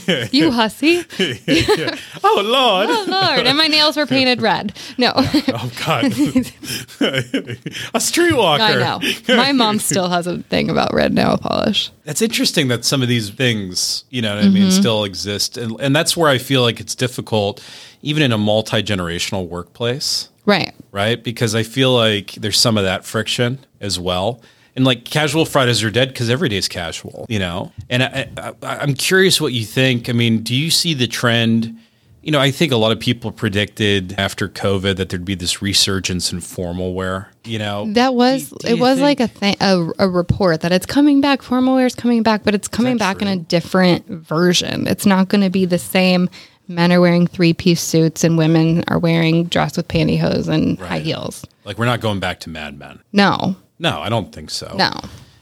Yeah, 0.08 0.27
you 0.32 0.51
hussy. 0.51 1.03
yeah, 1.18 1.96
oh 2.24 2.44
Lord. 2.46 2.89
oh 2.89 3.06
Lord. 3.08 3.48
And 3.48 3.58
my 3.58 3.68
nails 3.68 3.98
were 3.98 4.06
painted 4.06 4.41
red. 4.41 4.74
No. 4.98 5.13
oh 5.15 5.72
God. 5.86 6.06
a 6.06 8.00
streetwalker. 8.00 8.60
I 8.60 8.75
know. 8.75 9.36
My 9.36 9.51
mom 9.51 9.79
still 9.79 10.10
has 10.10 10.27
a 10.27 10.39
thing 10.44 10.70
about 10.70 10.94
red 10.94 11.13
nail 11.13 11.38
polish. 11.38 11.91
That's 12.03 12.22
interesting 12.22 12.68
that 12.70 12.86
some 12.86 13.01
of 13.01 13.08
these 13.08 13.29
things, 13.29 14.03
you 14.10 14.22
know, 14.22 14.38
I 14.38 14.44
mm-hmm. 14.44 14.53
mean, 14.53 14.72
still 14.72 15.03
exist, 15.03 15.58
and 15.58 15.79
and 15.79 15.96
that's 15.96 16.18
where 16.18 16.29
I 16.29 16.38
feel 16.38 16.62
like 16.62 16.79
it's 16.79 16.96
difficult, 16.96 17.63
even 18.01 18.24
in 18.24 18.32
a 18.32 18.38
multi 18.38 18.84
generational 18.84 19.48
workplace. 19.48 20.29
Right. 20.50 20.74
Right. 20.91 21.24
Because 21.24 21.56
I 21.56 21.63
feel 21.63 21.94
like 21.94 22.32
there's 22.34 22.60
some 22.60 22.77
of 22.77 22.84
that 22.84 23.06
friction 23.06 23.60
as 23.79 24.00
well 24.00 24.41
and 24.79 24.86
like 24.86 25.03
casual 25.03 25.46
Fridays 25.46 25.84
are 25.84 25.91
dead 25.91 26.08
because 26.08 26.29
every 26.29 26.48
day 26.48 26.56
is 26.56 26.70
casual, 26.70 27.25
you 27.27 27.38
know. 27.38 27.74
And 27.89 28.01
I, 28.01 28.29
I, 28.63 28.82
am 28.82 28.94
curious 28.94 29.41
what 29.41 29.51
you 29.51 29.65
think. 29.65 30.08
I 30.10 30.13
mean, 30.13 30.41
do 30.41 30.56
you 30.56 30.70
see 30.70 30.94
the 30.94 31.06
trend? 31.06 31.77
You 32.22 32.32
know, 32.32 32.39
I 32.39 32.50
think 32.51 32.72
a 32.72 32.77
lot 32.77 32.94
of 32.94 33.00
people 33.00 33.32
predicted 33.34 34.15
after 34.18 34.48
COVID 34.48 34.96
that 34.96 35.10
there'd 35.10 35.25
be 35.25 35.36
this 35.36 35.62
resurgence 35.62 36.32
in 36.32 36.39
formal 36.39 36.94
wear. 36.94 37.29
You 37.44 37.60
know, 37.60 37.91
that 37.94 38.15
was 38.15 38.50
do, 38.50 38.56
do 38.60 38.68
it 38.68 38.79
was 38.79 39.00
think? 39.00 39.20
like 39.20 39.20
a 39.20 39.27
thing, 39.27 39.56
a, 39.60 39.89
a, 40.00 40.08
report 40.08 40.62
that 40.62 40.72
it's 40.72 40.86
coming 40.86 41.20
back. 41.20 41.41
Formal 41.41 41.75
wear 41.75 41.86
is 41.86 41.96
coming 41.96 42.24
back, 42.24 42.44
but 42.44 42.56
it's 42.56 42.70
coming 42.70 42.96
back 42.96 43.20
true? 43.20 43.27
in 43.27 43.38
a 43.38 43.41
different 43.41 44.08
version. 44.08 44.88
It's 44.88 45.06
not 45.06 45.27
going 45.27 45.41
to 45.41 45.50
be 45.50 45.65
the 45.65 45.79
same 45.79 46.29
men 46.70 46.92
are 46.94 47.02
wearing 47.02 47.28
three 47.28 47.54
piece 47.54 47.82
suits 47.82 48.24
and 48.24 48.38
women 48.38 48.84
are 48.88 49.00
wearing 49.00 49.46
dress 49.46 49.76
with 49.76 49.88
pantyhose 49.88 50.48
and 50.48 50.80
right. 50.80 50.90
high 50.90 51.00
heels. 51.00 51.46
Like 51.66 51.78
we're 51.78 51.86
not 51.86 52.00
going 52.00 52.20
back 52.20 52.40
to 52.42 52.50
Mad 52.50 52.78
Men. 52.78 53.00
No. 53.12 53.56
No, 53.80 54.00
I 54.00 54.10
don't 54.10 54.32
think 54.32 54.52
so. 54.52 54.74
No. 54.78 54.92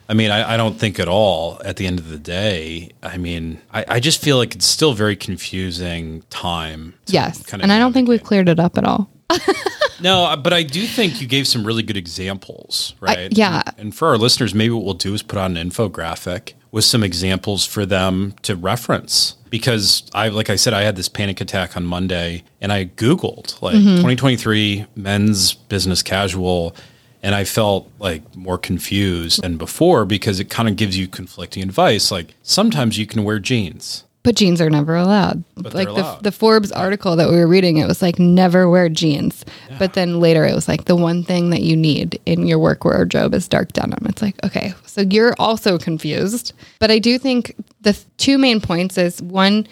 I 0.10 0.14
mean, 0.14 0.32
I, 0.32 0.54
I, 0.54 0.58
don't 0.58 0.80
think 0.80 1.00
at 1.00 1.10
all 1.10 1.62
at 1.66 1.76
the 1.76 1.86
end 1.86 2.00
of 2.00 2.08
the 2.08 2.18
day. 2.18 2.92
I 3.04 3.18
mean, 3.18 3.60
I, 3.74 3.86
I 3.90 4.00
just 4.00 4.22
feel 4.22 4.38
like 4.38 4.56
it's 4.56 4.66
still 4.66 4.94
very 4.94 5.18
confusing 5.18 6.24
time. 6.30 6.94
Yes. 7.08 7.44
Kind 7.44 7.62
of 7.62 7.66
and 7.66 7.74
I 7.74 7.80
don't 7.80 7.92
think 7.92 8.08
we've 8.08 8.24
cleared 8.24 8.48
it 8.48 8.58
up 8.60 8.78
at 8.78 8.86
all. 8.86 9.10
no, 10.02 10.24
uh, 10.24 10.38
but 10.38 10.54
I 10.54 10.64
do 10.64 10.86
think 10.86 11.20
you 11.20 11.28
gave 11.28 11.46
some 11.46 11.66
really 11.66 11.84
good 11.84 11.98
examples, 11.98 12.96
right? 13.02 13.18
I, 13.18 13.30
yeah. 13.32 13.64
And, 13.66 13.80
and, 13.80 13.96
for 13.96 14.08
our 14.08 14.18
listeners, 14.18 14.56
maybe 14.56 14.74
what 14.74 14.86
we'll 14.86 14.94
do 14.94 15.14
is 15.14 15.22
put 15.22 15.38
on 15.38 15.58
an 15.58 15.70
infographic 15.70 16.54
with 16.72 16.84
some 16.84 17.04
examples 17.04 17.66
for 17.66 17.86
them 17.86 18.34
to 18.44 18.56
reference. 18.56 19.36
Because 19.50 20.04
I, 20.14 20.28
like 20.30 20.50
I 20.50 20.58
said, 20.58 20.74
I 20.74 20.82
had 20.82 20.96
this 20.96 21.08
panic 21.08 21.40
attack 21.40 21.78
on 21.78 21.86
Monday 21.86 22.44
and 22.60 22.72
I 22.72 22.86
Googled 22.86 23.62
like 23.62 23.76
mm-hmm. 23.76 23.96
2023 23.98 24.86
men's 24.96 25.54
business 25.54 26.04
casual 26.04 26.76
and 27.24 27.34
I 27.34 27.46
felt 27.46 27.90
like 28.00 28.36
more 28.36 28.58
confused 28.58 29.42
than 29.42 29.58
before 29.58 30.06
because 30.06 30.40
it 30.40 30.50
kind 30.50 30.70
of 30.70 30.76
gives 30.76 30.98
you 30.98 31.08
conflicting 31.08 31.64
advice. 31.64 32.12
Like 32.12 32.36
sometimes 32.44 32.98
you 32.98 33.06
can 33.06 33.24
wear 33.24 33.40
jeans. 33.40 34.04
But 34.28 34.36
jeans 34.36 34.60
are 34.60 34.70
never 34.70 34.94
allowed. 34.94 35.42
But 35.56 35.74
like 35.74 35.88
allowed. 35.88 36.18
the, 36.18 36.24
the 36.24 36.32
Forbes 36.34 36.70
article 36.74 37.16
that 37.16 37.30
we 37.30 37.38
were 37.38 37.48
reading, 37.48 37.78
it 37.78 37.88
was 37.88 38.02
like 38.02 38.20
never 38.20 38.70
wear 38.70 38.90
jeans. 38.90 39.46
Yeah. 39.70 39.78
But 39.80 39.94
then 39.94 40.20
later 40.20 40.44
it 40.44 40.54
was 40.54 40.68
like 40.68 40.84
the 40.84 40.98
one 40.98 41.24
thing 41.24 41.50
that 41.52 41.62
you 41.62 41.78
need 41.78 42.20
in 42.26 42.46
your 42.46 42.60
work 42.60 42.84
wardrobe 42.84 43.34
is 43.34 43.48
dark 43.48 43.72
denim. 43.72 44.06
It's 44.06 44.22
like, 44.22 44.36
okay, 44.44 44.74
so 44.86 45.00
you're 45.00 45.34
also 45.40 45.78
confused. 45.78 46.52
But 46.80 46.92
I 46.92 47.00
do 47.00 47.18
think 47.18 47.56
the 47.80 47.98
two 48.18 48.38
main 48.38 48.60
points 48.60 48.98
is 48.98 49.22
one, 49.22 49.66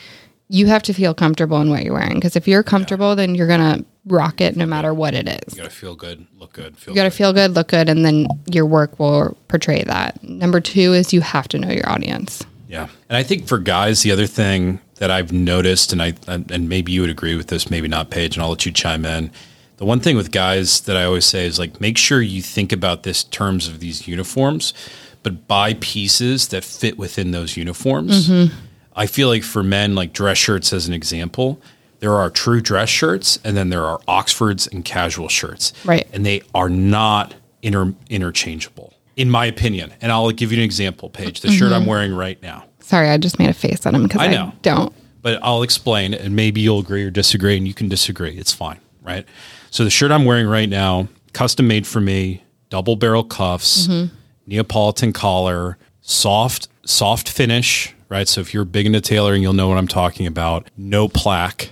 you 0.48 0.68
have 0.68 0.84
to 0.84 0.94
feel 0.94 1.14
comfortable 1.14 1.60
in 1.60 1.70
what 1.70 1.84
you're 1.84 1.94
wearing. 1.94 2.14
Because 2.16 2.38
if 2.38 2.48
you're 2.48 2.64
comfortable, 2.64 3.10
yeah. 3.10 3.16
then 3.16 3.36
you're 3.36 3.48
going 3.48 3.60
to 3.60 3.86
rock 4.06 4.40
it 4.40 4.56
no 4.56 4.66
matter 4.66 4.94
what 4.94 5.14
it 5.16 5.28
is. 5.28 5.58
You 5.58 5.64
got 5.64 5.70
to 5.70 5.76
feel 5.76 5.98
good, 5.98 6.28
look 6.38 6.54
good. 6.54 6.78
Feel 6.78 6.94
you 6.94 6.96
got 6.96 7.04
to 7.04 7.12
feel 7.12 7.34
good, 7.34 7.56
look 7.56 7.68
good, 7.68 7.90
and 7.90 8.06
then 8.06 8.28
your 8.50 8.66
work 8.66 9.00
will 9.02 9.38
portray 9.50 9.84
that. 9.84 10.24
Number 10.24 10.62
two 10.62 10.94
is 10.94 11.12
you 11.12 11.20
have 11.20 11.50
to 11.50 11.60
know 11.60 11.72
your 11.72 11.90
audience. 11.90 12.46
Yeah. 12.68 12.88
And 13.10 13.18
I 13.18 13.24
think 13.24 13.48
for 13.48 13.58
guys, 13.58 14.02
the 14.02 14.12
other 14.12 14.28
thing 14.28 14.80
that 14.96 15.12
I've 15.12 15.32
noticed, 15.32 15.92
and 15.92 16.02
I 16.02 16.14
and 16.28 16.70
maybe 16.70 16.92
you 16.92 17.02
would 17.02 17.10
agree 17.10 17.36
with 17.36 17.48
this, 17.48 17.70
maybe 17.70 17.88
not, 17.88 18.10
Paige, 18.10 18.36
and 18.36 18.44
I'll 18.44 18.50
let 18.50 18.66
you 18.66 18.72
chime 18.72 19.06
in. 19.06 19.32
The 19.78 19.86
one 19.86 20.00
thing 20.00 20.16
with 20.16 20.32
guys 20.32 20.82
that 20.82 20.96
I 20.96 21.04
always 21.04 21.26
say 21.26 21.46
is 21.46 21.60
like 21.60 21.82
make 21.82 21.98
sure 21.98 22.22
you 22.22 22.42
think 22.42 22.72
about 22.72 23.04
this 23.04 23.24
terms 23.24 23.68
of 23.68 23.80
these 23.80 24.08
uniforms, 24.08 24.74
but 25.22 25.48
buy 25.48 25.74
pieces 25.76 26.48
that 26.50 26.64
fit 26.64 26.98
within 26.98 27.32
those 27.32 27.58
uniforms. 27.58 28.30
Mm-hmm. 28.30 28.56
I 28.96 29.08
feel 29.08 29.28
like 29.28 29.44
for 29.44 29.64
men, 29.64 29.94
like 29.94 30.14
dress 30.14 30.38
shirts 30.38 30.72
as 30.72 30.88
an 30.88 30.94
example, 30.94 31.62
there 32.00 32.14
are 32.14 32.30
true 32.30 32.62
dress 32.62 32.90
shirts 32.90 33.38
and 33.44 33.58
then 33.58 33.70
there 33.70 33.84
are 33.84 34.00
Oxfords 34.08 34.68
and 34.68 34.86
casual 34.86 35.28
shirts. 35.28 35.74
Right. 35.84 36.08
And 36.14 36.26
they 36.26 36.42
are 36.54 36.70
not 36.70 37.36
inter- 37.62 37.96
interchangeable, 38.10 38.94
in 39.16 39.30
my 39.30 39.46
opinion. 39.46 39.94
And 40.02 40.12
I'll 40.12 40.32
give 40.32 40.52
you 40.52 40.58
an 40.58 40.64
example, 40.64 41.10
Paige. 41.10 41.42
The 41.42 41.50
mm-hmm. 41.50 41.58
shirt 41.58 41.72
I'm 41.72 41.82
mm-hmm. 41.82 41.90
wearing 41.90 42.14
right 42.14 42.42
now. 42.42 42.66
Sorry, 42.80 43.10
I 43.10 43.18
just 43.18 43.40
made 43.40 43.50
a 43.50 43.54
face 43.54 43.86
on 43.86 43.96
him 43.96 44.04
because 44.04 44.22
I, 44.22 44.26
I 44.26 44.54
don't. 44.62 44.94
But 45.22 45.40
I'll 45.42 45.64
explain 45.64 46.14
and 46.14 46.36
maybe 46.36 46.62
you'll 46.62 46.80
agree 46.80 47.04
or 47.04 47.10
disagree 47.10 47.58
and 47.58 47.68
you 47.68 47.74
can 47.74 47.90
disagree. 47.90 48.38
It's 48.38 48.54
fine. 48.54 48.80
Right. 49.02 49.26
So 49.72 49.84
the 49.84 49.90
shirt 49.90 50.12
I'm 50.12 50.26
wearing 50.26 50.48
right 50.48 50.70
now, 50.70 51.08
custom 51.34 51.68
made 51.68 51.86
for 51.88 52.02
me, 52.02 52.44
double 52.70 52.96
barrel 52.96 53.24
cuffs, 53.24 53.88
mm-hmm. 53.88 54.14
Neapolitan 54.48 55.14
collar, 55.14 55.78
soft, 56.02 56.68
soft 56.86 57.30
finish. 57.30 57.94
Right. 58.10 58.28
So 58.28 58.42
if 58.42 58.54
you're 58.54 58.66
big 58.66 58.86
into 58.86 59.02
tailoring, 59.02 59.42
you'll 59.42 59.54
know 59.54 59.68
what 59.68 59.78
I'm 59.78 59.88
talking 59.88 60.28
about. 60.28 60.70
No 60.78 61.08
placket 61.08 61.72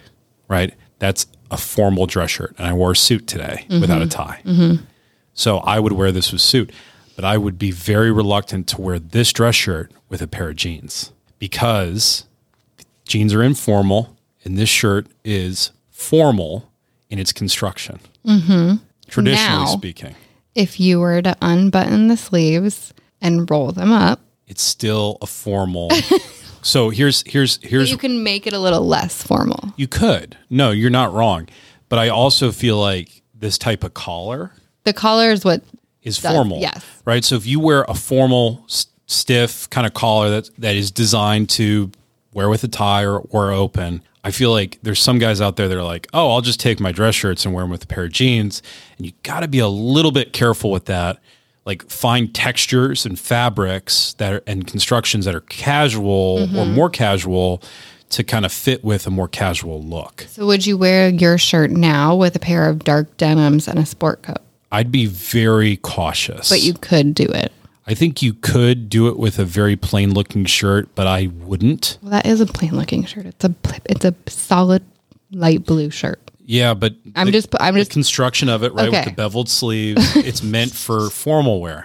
right? 0.54 0.74
That's 1.00 1.26
a 1.52 1.58
formal 1.58 2.06
dress 2.06 2.32
shirt. 2.32 2.56
And 2.58 2.68
I 2.68 2.74
wore 2.74 2.92
a 2.92 2.96
suit 2.96 3.28
today 3.28 3.66
mm-hmm. 3.68 3.82
without 3.82 4.02
a 4.02 4.08
tie. 4.08 4.42
Mm-hmm. 4.46 4.84
So 5.34 5.58
I 5.58 5.80
would 5.80 5.94
wear 5.94 6.12
this 6.12 6.32
with 6.32 6.42
suit, 6.42 6.72
but 7.16 7.26
I 7.26 7.38
would 7.38 7.58
be 7.58 7.72
very 7.72 8.12
reluctant 8.12 8.68
to 8.70 8.82
wear 8.82 9.00
this 9.00 9.32
dress 9.32 9.56
shirt 9.56 9.92
with 10.10 10.22
a 10.22 10.28
pair 10.28 10.50
of 10.50 10.56
jeans 10.56 11.12
because 11.40 12.26
jeans 13.06 13.34
are 13.34 13.44
informal 13.44 14.18
and 14.44 14.58
this 14.58 14.70
shirt 14.70 15.08
is 15.24 15.72
formal 15.90 16.72
in 17.10 17.20
its 17.20 17.32
construction. 17.32 18.00
Mm-hmm. 18.26 18.84
Traditionally 19.08 19.64
now, 19.64 19.66
speaking. 19.66 20.16
If 20.56 20.80
you 20.80 21.00
were 21.00 21.22
to 21.22 21.36
unbutton 21.42 22.08
the 22.08 22.18
sleeves 22.18 22.94
and 23.22 23.50
roll 23.50 23.72
them 23.72 23.92
up, 23.92 24.22
it's 24.48 24.64
still 24.64 25.18
a 25.22 25.28
formal 25.28 25.90
So 26.64 26.90
here's 26.90 27.24
here's 27.28 27.60
here's 27.62 27.92
you 27.92 27.98
can 27.98 28.24
make 28.24 28.48
it 28.48 28.54
a 28.54 28.60
little 28.60 28.88
less 28.88 29.22
formal. 29.22 29.74
You 29.76 29.88
could. 29.88 30.38
No, 30.50 30.72
you're 30.72 30.90
not 30.90 31.14
wrong. 31.14 31.50
But 31.90 32.00
I 32.00 32.10
also 32.10 32.52
feel 32.52 32.78
like 32.80 33.22
this 33.36 33.58
type 33.58 33.84
of 33.84 33.94
collar 33.94 34.52
The 34.86 34.94
collar 34.94 35.30
is 35.30 35.44
what 35.44 35.62
is 36.04 36.20
does, 36.20 36.34
formal. 36.34 36.60
Yes. 36.60 36.84
Right? 37.06 37.24
So 37.24 37.36
if 37.36 37.46
you 37.46 37.60
wear 37.60 37.84
a 37.88 37.94
formal 37.94 38.66
stiff 39.06 39.70
kind 39.70 39.86
of 39.86 39.94
collar 39.94 40.30
that 40.30 40.50
that 40.58 40.76
is 40.76 40.92
designed 40.92 41.50
to 41.52 41.92
wear 42.34 42.50
with 42.50 42.64
a 42.64 42.68
tie 42.68 43.06
or, 43.06 43.20
or 43.30 43.52
open, 43.52 44.02
I 44.24 44.32
feel 44.32 44.52
like 44.52 44.80
there's 44.82 45.02
some 45.02 45.20
guys 45.20 45.42
out 45.42 45.56
there 45.56 45.68
that 45.68 45.78
are 45.78 45.84
like, 45.84 46.08
"Oh, 46.14 46.32
I'll 46.32 46.42
just 46.42 46.60
take 46.60 46.80
my 46.80 46.92
dress 46.92 47.16
shirts 47.16 47.46
and 47.46 47.54
wear 47.54 47.64
them 47.64 47.72
with 47.72 47.84
a 47.84 47.88
pair 47.88 48.06
of 48.06 48.12
jeans." 48.12 48.62
And 48.98 49.06
you 49.06 49.14
got 49.24 49.42
to 49.42 49.48
be 49.48 49.60
a 49.60 49.68
little 49.68 50.12
bit 50.12 50.34
careful 50.34 50.72
with 50.72 50.86
that 50.86 51.20
like 51.66 51.90
find 51.90 52.34
textures 52.34 53.06
and 53.06 53.20
fabrics 53.20 54.14
that 54.16 54.34
are 54.34 54.44
and 54.46 54.68
constructions 54.68 55.26
that 55.26 55.36
are 55.36 55.42
casual 55.42 56.40
mm-hmm. 56.40 56.58
or 56.58 56.66
more 56.66 56.90
casual 56.90 57.62
to 58.10 58.24
kind 58.24 58.46
of 58.46 58.52
fit 58.52 58.84
with 58.84 59.08
a 59.08 59.10
more 59.10 59.28
casual 59.28 59.82
look. 59.82 60.26
So 60.30 60.46
would 60.46 60.66
you 60.66 60.78
wear 60.78 61.10
your 61.10 61.38
shirt 61.38 61.72
now 61.72 62.16
with 62.16 62.36
a 62.36 62.40
pair 62.40 62.70
of 62.70 62.84
dark 62.84 63.18
denims 63.18 63.68
and 63.68 63.80
a 63.80 63.86
sport 63.86 64.22
coat? 64.22 64.42
I'd 64.74 64.92
be 64.92 65.06
very 65.06 65.78
cautious. 65.78 66.50
But 66.50 66.62
you 66.62 66.74
could 66.74 67.14
do 67.16 67.26
it. 67.26 67.52
I 67.86 67.94
think 67.94 68.22
you 68.22 68.34
could 68.34 68.90
do 68.90 69.08
it 69.08 69.18
with 69.20 69.40
a 69.40 69.46
very 69.46 69.76
plain 69.76 70.14
looking 70.14 70.46
shirt, 70.46 70.90
but 70.96 71.06
I 71.06 71.28
wouldn't. 71.28 71.98
Well, 72.02 72.12
that 72.12 72.26
is 72.26 72.42
a 72.42 72.46
plain 72.46 72.76
looking 72.76 73.04
shirt. 73.06 73.26
It's 73.26 73.44
a 73.46 73.54
it's 73.86 74.04
a 74.06 74.16
solid 74.28 74.84
light 75.32 75.66
blue 75.66 75.90
shirt. 75.90 76.20
Yeah, 76.46 76.74
but 76.74 76.96
I'm 77.16 77.28
the- 77.28 77.32
just 77.32 77.54
I'm 77.60 77.74
the 77.76 77.82
just 77.82 77.92
construction 77.92 78.50
of 78.50 78.64
it, 78.64 78.74
right, 78.74 78.90
with 78.92 79.06
the 79.06 79.12
beveled 79.12 79.48
sleeves, 79.50 80.16
it's 80.16 80.42
meant 80.44 80.72
for 80.74 81.10
formal 81.10 81.62
wear, 81.62 81.84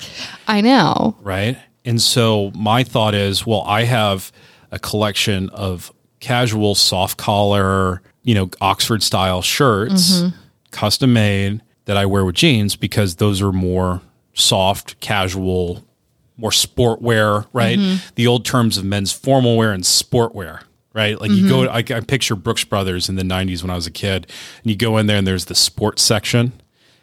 I 0.48 0.61
know. 0.62 1.16
right? 1.20 1.57
And 1.85 2.01
so 2.03 2.51
my 2.55 2.83
thought 2.85 3.14
is, 3.14 3.46
well, 3.46 3.62
I 3.62 3.85
have 3.85 4.33
a 4.70 4.79
collection 4.79 5.48
of 5.51 5.92
casual 6.20 6.74
soft 6.74 7.18
collar, 7.18 8.03
you 8.22 8.35
know, 8.35 8.51
Oxford 8.61 9.03
style 9.03 9.42
shirts, 9.42 10.20
Mm-hmm. 10.20 10.37
custom 10.72 11.12
made 11.12 11.61
that 11.88 11.96
I 11.96 12.05
wear 12.05 12.22
with 12.22 12.35
jeans 12.35 12.77
because 12.77 13.16
those 13.16 13.40
are 13.40 13.51
more 13.51 14.03
soft, 14.35 15.01
casual, 15.01 15.83
more 16.37 16.53
sport 16.53 17.01
wear, 17.01 17.46
right? 17.55 17.79
Mm-hmm. 17.79 18.09
The 18.14 18.27
old 18.27 18.44
terms 18.44 18.77
of 18.77 18.85
men's 18.85 19.11
formal 19.11 19.57
wear 19.57 19.72
and 19.72 19.85
sport 19.87 20.35
wear, 20.35 20.61
right? 20.92 21.18
Like 21.18 21.31
you 21.31 21.48
go, 21.48 21.64
I, 21.64 21.79
I 21.79 22.01
picture 22.01 22.37
Brooks 22.37 22.62
Brothers 22.64 23.09
in 23.09 23.16
the 23.16 23.22
90s 23.22 23.62
when 23.62 23.70
I 23.70 23.74
was 23.74 23.87
a 23.87 23.90
kid, 23.90 24.27
and 24.62 24.70
you 24.70 24.77
go 24.77 24.98
in 24.98 25.07
there 25.07 25.16
and 25.16 25.27
there's 25.27 25.46
the 25.46 25.55
sports 25.55 26.03
section. 26.03 26.53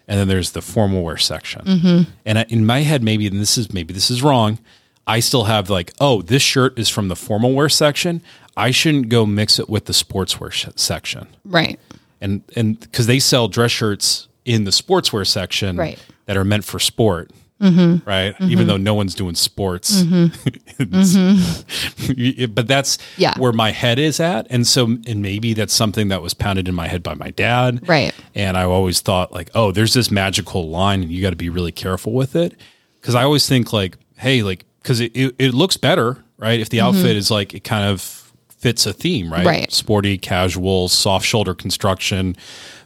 And 0.07 0.19
then 0.19 0.27
there's 0.27 0.51
the 0.51 0.61
formal 0.61 1.01
wear 1.01 1.17
section. 1.17 2.05
And 2.27 2.37
I, 2.37 2.45
in 2.49 2.63
my 2.63 2.81
head, 2.81 3.01
maybe, 3.01 3.25
and 3.25 3.39
this 3.41 3.57
is 3.57 3.73
maybe 3.73 3.91
this 3.91 4.11
is 4.11 4.21
wrong. 4.21 4.59
I 5.07 5.19
still 5.19 5.45
have 5.45 5.71
like, 5.71 5.93
oh, 5.99 6.21
this 6.21 6.43
shirt 6.43 6.77
is 6.77 6.89
from 6.89 7.07
the 7.07 7.15
formal 7.15 7.53
wear 7.53 7.69
section. 7.69 8.21
I 8.55 8.69
shouldn't 8.69 9.09
go 9.09 9.25
mix 9.25 9.57
it 9.57 9.67
with 9.67 9.85
the 9.85 9.93
sportswear 9.93 10.51
sh- 10.51 10.67
section 10.75 11.27
Right. 11.43 11.79
and 12.21 12.43
and 12.55 12.79
because 12.79 13.07
they 13.07 13.17
sell 13.19 13.47
dress 13.47 13.71
shirts 13.71 14.27
in 14.45 14.63
the 14.63 14.71
sportswear 14.71 15.27
section 15.27 15.77
Right. 15.77 15.99
that 16.25 16.37
are 16.37 16.45
meant 16.45 16.63
for 16.63 16.79
sport 16.79 17.31
mm-hmm. 17.61 18.07
right? 18.07 18.35
Even 18.41 18.59
mm-hmm. 18.59 18.67
though 18.67 18.77
no 18.77 18.93
one's 18.93 19.15
doing 19.15 19.35
sports. 19.35 20.01
Mm-hmm. 20.01 20.49
It's- 20.77 22.47
but 22.53 22.67
that's 22.67 22.97
Yeah. 23.17 23.37
where 23.37 23.53
my 23.53 23.71
head 23.71 23.97
is 23.97 24.19
at. 24.19 24.45
And 24.49 24.67
so 24.67 24.97
and 25.07 25.21
maybe 25.21 25.53
that's 25.53 25.73
something 25.73 26.09
that 26.09 26.21
was 26.21 26.33
pounded 26.33 26.67
in 26.67 26.75
my 26.75 26.87
head 26.87 27.01
by 27.01 27.13
my 27.13 27.31
dad. 27.31 27.87
Right. 27.87 28.13
and 28.33 28.57
i 28.57 28.63
always 28.63 28.99
thought 29.01 29.31
like 29.31 29.49
oh 29.55 29.71
there's 29.71 29.93
this 29.93 30.11
magical 30.11 30.69
line 30.69 31.01
and 31.01 31.11
you 31.11 31.21
got 31.21 31.29
to 31.29 31.35
be 31.35 31.49
really 31.49 31.71
careful 31.71 32.13
with 32.13 32.35
it. 32.35 32.55
Because 32.99 33.15
i 33.15 33.23
always 33.23 33.47
think 33.47 33.71
like 33.71 33.97
hey 34.17 34.43
like 34.43 34.65
because 34.81 34.99
it, 34.99 35.15
it, 35.15 35.35
it 35.39 35.53
looks 35.53 35.77
better 35.77 36.23
right? 36.37 36.59
If 36.59 36.69
the 36.69 36.81
outfit 36.81 37.15
is 37.15 37.31
like 37.31 37.53
it 37.53 37.63
kind 37.63 37.85
of 37.85 38.01
fits 38.49 38.85
a 38.85 38.93
theme 38.93 39.31
right? 39.31 39.45
Right. 39.45 39.71
sporty, 39.71 40.17
casual, 40.17 40.89
soft 40.89 41.25
shoulder 41.25 41.53
construction 41.53 42.35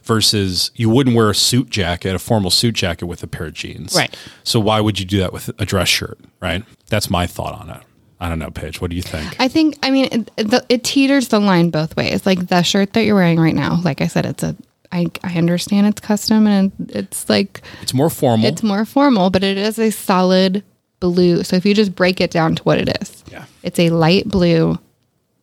versus 0.02 0.70
you 0.74 0.88
wouldn't 0.90 1.14
wear 1.16 1.30
a 1.30 1.34
suit 1.34 1.70
jacket, 1.70 2.14
a 2.14 2.18
formal 2.18 2.50
suit 2.50 2.74
jacket 2.74 3.06
with 3.06 3.22
a 3.22 3.26
pair 3.26 3.46
of 3.48 3.54
jeans. 3.54 3.94
Right. 3.94 4.14
So 4.44 4.58
why 4.60 4.80
would 4.80 4.98
you 4.98 5.04
do 5.06 5.18
that 5.18 5.32
with 5.32 5.48
a 5.60 5.64
dress 5.66 5.88
shirt, 5.88 6.18
right? 6.40 6.64
That's 6.88 7.10
my 7.10 7.26
thought 7.26 7.54
on 7.60 7.70
it. 7.70 7.82
I 8.22 8.28
don't 8.28 8.38
know, 8.38 8.50
Paige. 8.50 8.80
What 8.80 8.90
do 8.90 8.96
you 8.96 9.02
think? 9.02 9.34
I 9.40 9.48
think, 9.48 9.78
I 9.82 9.90
mean, 9.90 10.26
it, 10.36 10.50
the, 10.50 10.64
it 10.68 10.84
teeters 10.84 11.28
the 11.28 11.38
line 11.40 11.70
both 11.70 11.96
ways. 11.96 12.26
Like 12.26 12.48
the 12.48 12.62
shirt 12.62 12.92
that 12.92 13.04
you're 13.04 13.14
wearing 13.14 13.40
right 13.40 13.54
now, 13.54 13.80
like 13.82 14.02
I 14.02 14.08
said, 14.08 14.26
it's 14.26 14.42
a, 14.42 14.54
I, 14.92 15.06
I 15.24 15.38
understand 15.38 15.86
it's 15.86 16.00
custom 16.00 16.46
and 16.46 16.70
it's 16.90 17.28
like, 17.30 17.62
It's 17.80 17.94
more 17.94 18.10
formal. 18.10 18.46
it's 18.46 18.62
more 18.62 18.84
formal, 18.84 19.30
but 19.30 19.42
it 19.42 19.56
is 19.56 19.78
a 19.78 19.90
solid 19.90 20.62
blue. 20.98 21.42
So 21.44 21.56
if 21.56 21.64
you 21.64 21.72
just 21.74 21.94
break 21.94 22.20
it 22.20 22.30
down 22.30 22.56
to 22.56 22.62
what 22.64 22.76
it 22.78 22.94
is, 23.00 23.24
Yeah. 23.30 23.44
it's 23.62 23.78
a 23.78 23.88
light 23.88 24.26
blue 24.28 24.78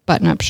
button 0.06 0.28
up 0.28 0.42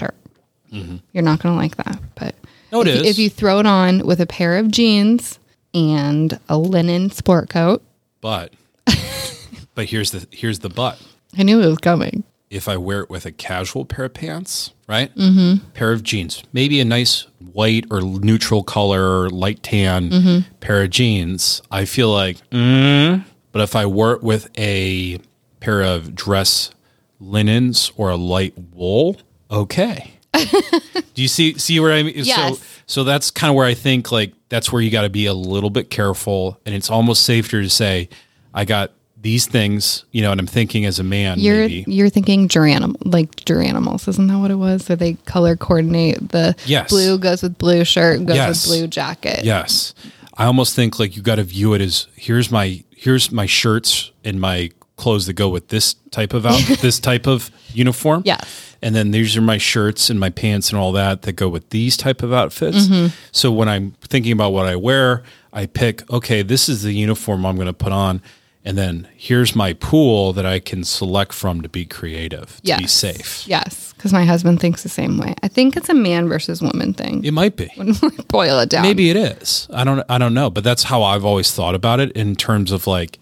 shirt. 0.72 1.00
You're 1.14 1.24
not 1.24 1.40
going 1.42 1.54
to 1.56 1.58
like 1.62 1.76
that. 1.78 2.00
But 2.16 2.36
Mm-hmm. 2.36 2.76
No, 2.76 2.82
it 2.82 2.88
if, 2.90 2.96
you- 2.96 3.02
is. 3.02 3.08
if 3.12 3.18
you 3.20 3.30
throw 3.30 3.60
it 3.60 3.66
on 3.66 4.00
with 4.06 4.20
a 4.20 4.26
pair 4.26 4.58
of 4.58 4.70
jeans 4.70 5.40
and 5.74 6.38
a 6.50 6.58
linen 6.58 7.10
sport 7.12 7.50
coat, 7.50 7.82
but 8.20 8.52
but 9.76 9.86
here's 9.86 10.12
the 10.12 10.28
here's 10.32 10.60
the 10.60 10.70
but. 10.70 11.02
I 11.38 11.44
knew 11.44 11.62
it 11.62 11.68
was 11.68 11.78
coming. 11.78 12.24
If 12.50 12.68
I 12.68 12.78
wear 12.78 13.02
it 13.02 13.10
with 13.10 13.26
a 13.26 13.32
casual 13.32 13.86
pair 13.86 14.06
of 14.06 14.14
pants, 14.14 14.72
right? 14.88 15.14
Mm-hmm. 15.16 15.66
Pair 15.72 15.92
of 15.92 16.02
jeans, 16.04 16.44
maybe 16.54 16.80
a 16.80 16.86
nice 16.86 17.28
white 17.54 17.86
or 17.92 18.02
neutral 18.02 18.64
color, 18.64 19.30
light 19.30 19.62
tan 19.64 20.10
Mm-hmm. 20.10 20.54
pair 20.60 20.84
of 20.84 20.90
jeans, 20.90 21.62
I 21.72 21.86
feel 21.86 22.10
like, 22.12 22.38
mm. 22.50 23.24
but 23.52 23.62
if 23.62 23.76
I 23.76 23.86
wore 23.86 24.14
it 24.14 24.24
with 24.24 24.50
a 24.58 25.20
pair 25.60 25.82
of 25.84 26.16
dress 26.16 26.72
linens 27.20 27.92
or 27.98 28.10
a 28.10 28.16
light 28.18 28.54
wool, 28.74 29.18
okay. 29.52 30.14
Do 31.14 31.22
you 31.22 31.28
see 31.28 31.58
see 31.58 31.80
where 31.80 31.94
I 31.94 32.04
mean? 32.04 32.14
Yes. 32.16 32.58
So 32.60 32.66
so 32.86 33.04
that's 33.04 33.32
kind 33.32 33.50
of 33.50 33.56
where 33.56 33.66
I 33.66 33.74
think 33.74 34.12
like 34.12 34.34
that's 34.50 34.72
where 34.72 34.82
you 34.82 34.90
got 34.92 35.02
to 35.02 35.10
be 35.10 35.26
a 35.26 35.34
little 35.34 35.70
bit 35.70 35.90
careful, 35.90 36.60
and 36.66 36.74
it's 36.74 36.90
almost 36.90 37.24
safer 37.24 37.62
to 37.62 37.70
say, 37.70 38.08
I 38.54 38.66
got 38.66 38.92
these 39.20 39.46
things, 39.48 40.06
you 40.12 40.22
know, 40.22 40.32
and 40.32 40.40
I'm 40.40 40.48
thinking 40.48 40.86
as 40.86 41.00
a 41.00 41.04
man, 41.04 41.40
You're 41.40 41.68
maybe. 41.68 41.84
you're 41.92 42.10
thinking 42.10 42.48
Garanimal, 42.48 42.96
like 43.04 43.32
Garanimals, 43.36 44.08
isn't 44.08 44.28
that 44.28 44.38
what 44.38 44.52
it 44.52 44.56
was? 44.56 44.86
So 44.86 44.96
they 44.96 45.14
color 45.26 45.56
coordinate 45.58 46.30
the 46.30 46.56
Yes. 46.66 46.90
blue 46.90 47.18
goes 47.18 47.42
with 47.42 47.58
blue 47.58 47.84
shirt, 47.84 48.26
goes 48.26 48.36
Yes. 48.36 48.68
with 48.68 48.78
blue 48.78 48.88
jacket. 48.88 49.44
Yes. 49.44 49.94
I 50.38 50.46
almost 50.46 50.76
think 50.76 51.00
like 51.00 51.16
you 51.18 51.24
got 51.24 51.36
to 51.36 51.44
view 51.44 51.74
it 51.74 51.82
as 51.82 52.08
here's 52.16 52.52
my 52.52 52.84
here's 52.96 53.32
my 53.32 53.48
shirts 53.48 54.12
and 54.24 54.40
my 54.40 54.70
clothes 54.98 55.26
that 55.28 55.34
go 55.34 55.48
with 55.50 55.70
this 55.70 55.96
type 56.12 56.34
of 56.34 56.46
out 56.46 56.60
this 56.82 57.00
type 57.00 57.28
of 57.28 57.50
uniform. 57.74 58.24
Yeah. 58.26 58.40
And 58.82 58.94
then 58.94 59.12
these 59.12 59.36
are 59.36 59.42
my 59.42 59.58
shirts 59.58 60.10
and 60.10 60.20
my 60.20 60.30
pants 60.30 60.70
and 60.70 60.78
all 60.80 60.92
that 60.92 61.24
that 61.24 61.34
go 61.34 61.50
with 61.50 61.70
these 61.70 61.98
type 61.98 62.22
of 62.22 62.32
outfits. 62.32 62.88
Mm-hmm. 62.88 63.16
So 63.32 63.52
when 63.52 63.68
I'm 63.70 63.92
thinking 64.02 64.32
about 64.34 64.52
what 64.54 64.68
I 64.68 64.76
wear, 64.76 65.24
I 65.54 65.66
pick 65.66 66.10
okay, 66.12 66.42
this 66.42 66.70
is 66.70 66.84
the 66.84 66.94
uniform 66.94 67.46
I'm 67.46 67.56
going 67.56 67.68
to 67.68 67.74
put 67.74 67.92
on 67.92 68.22
and 68.68 68.78
then 68.78 69.08
here's 69.16 69.56
my 69.56 69.72
pool 69.72 70.34
that 70.34 70.46
I 70.46 70.60
can 70.60 70.84
select 70.84 71.32
from 71.32 71.62
to 71.62 71.70
be 71.70 71.86
creative, 71.86 72.58
to 72.58 72.68
Yes. 72.68 72.80
be 72.82 72.88
safe. 72.88 73.48
Yes, 73.48 73.94
because 73.96 74.12
my 74.12 74.26
husband 74.26 74.60
thinks 74.60 74.84
the 74.84 74.90
same 74.90 75.18
way. 75.18 75.36
I 75.42 75.48
think 75.48 75.78
it's 75.78 75.88
a 75.88 75.94
man 75.94 76.28
versus 76.28 76.62
woman 76.62 76.94
thing. 76.94 77.24
It 77.24 77.32
might 77.32 77.56
be. 77.56 77.72
when 77.76 77.96
we 78.02 78.10
boil 78.28 78.60
it 78.60 78.68
down. 78.70 78.82
Maybe 78.82 79.10
it 79.10 79.16
is. 79.16 79.70
I 79.74 79.86
don't. 79.86 80.04
I 80.10 80.18
don't 80.18 80.34
know. 80.34 80.50
But 80.50 80.66
that's 80.66 80.84
how 80.84 81.02
I've 81.02 81.24
always 81.24 81.54
thought 81.54 81.76
about 81.76 82.02
it 82.02 82.12
in 82.12 82.36
terms 82.36 82.74
of 82.74 82.88
like 82.88 83.20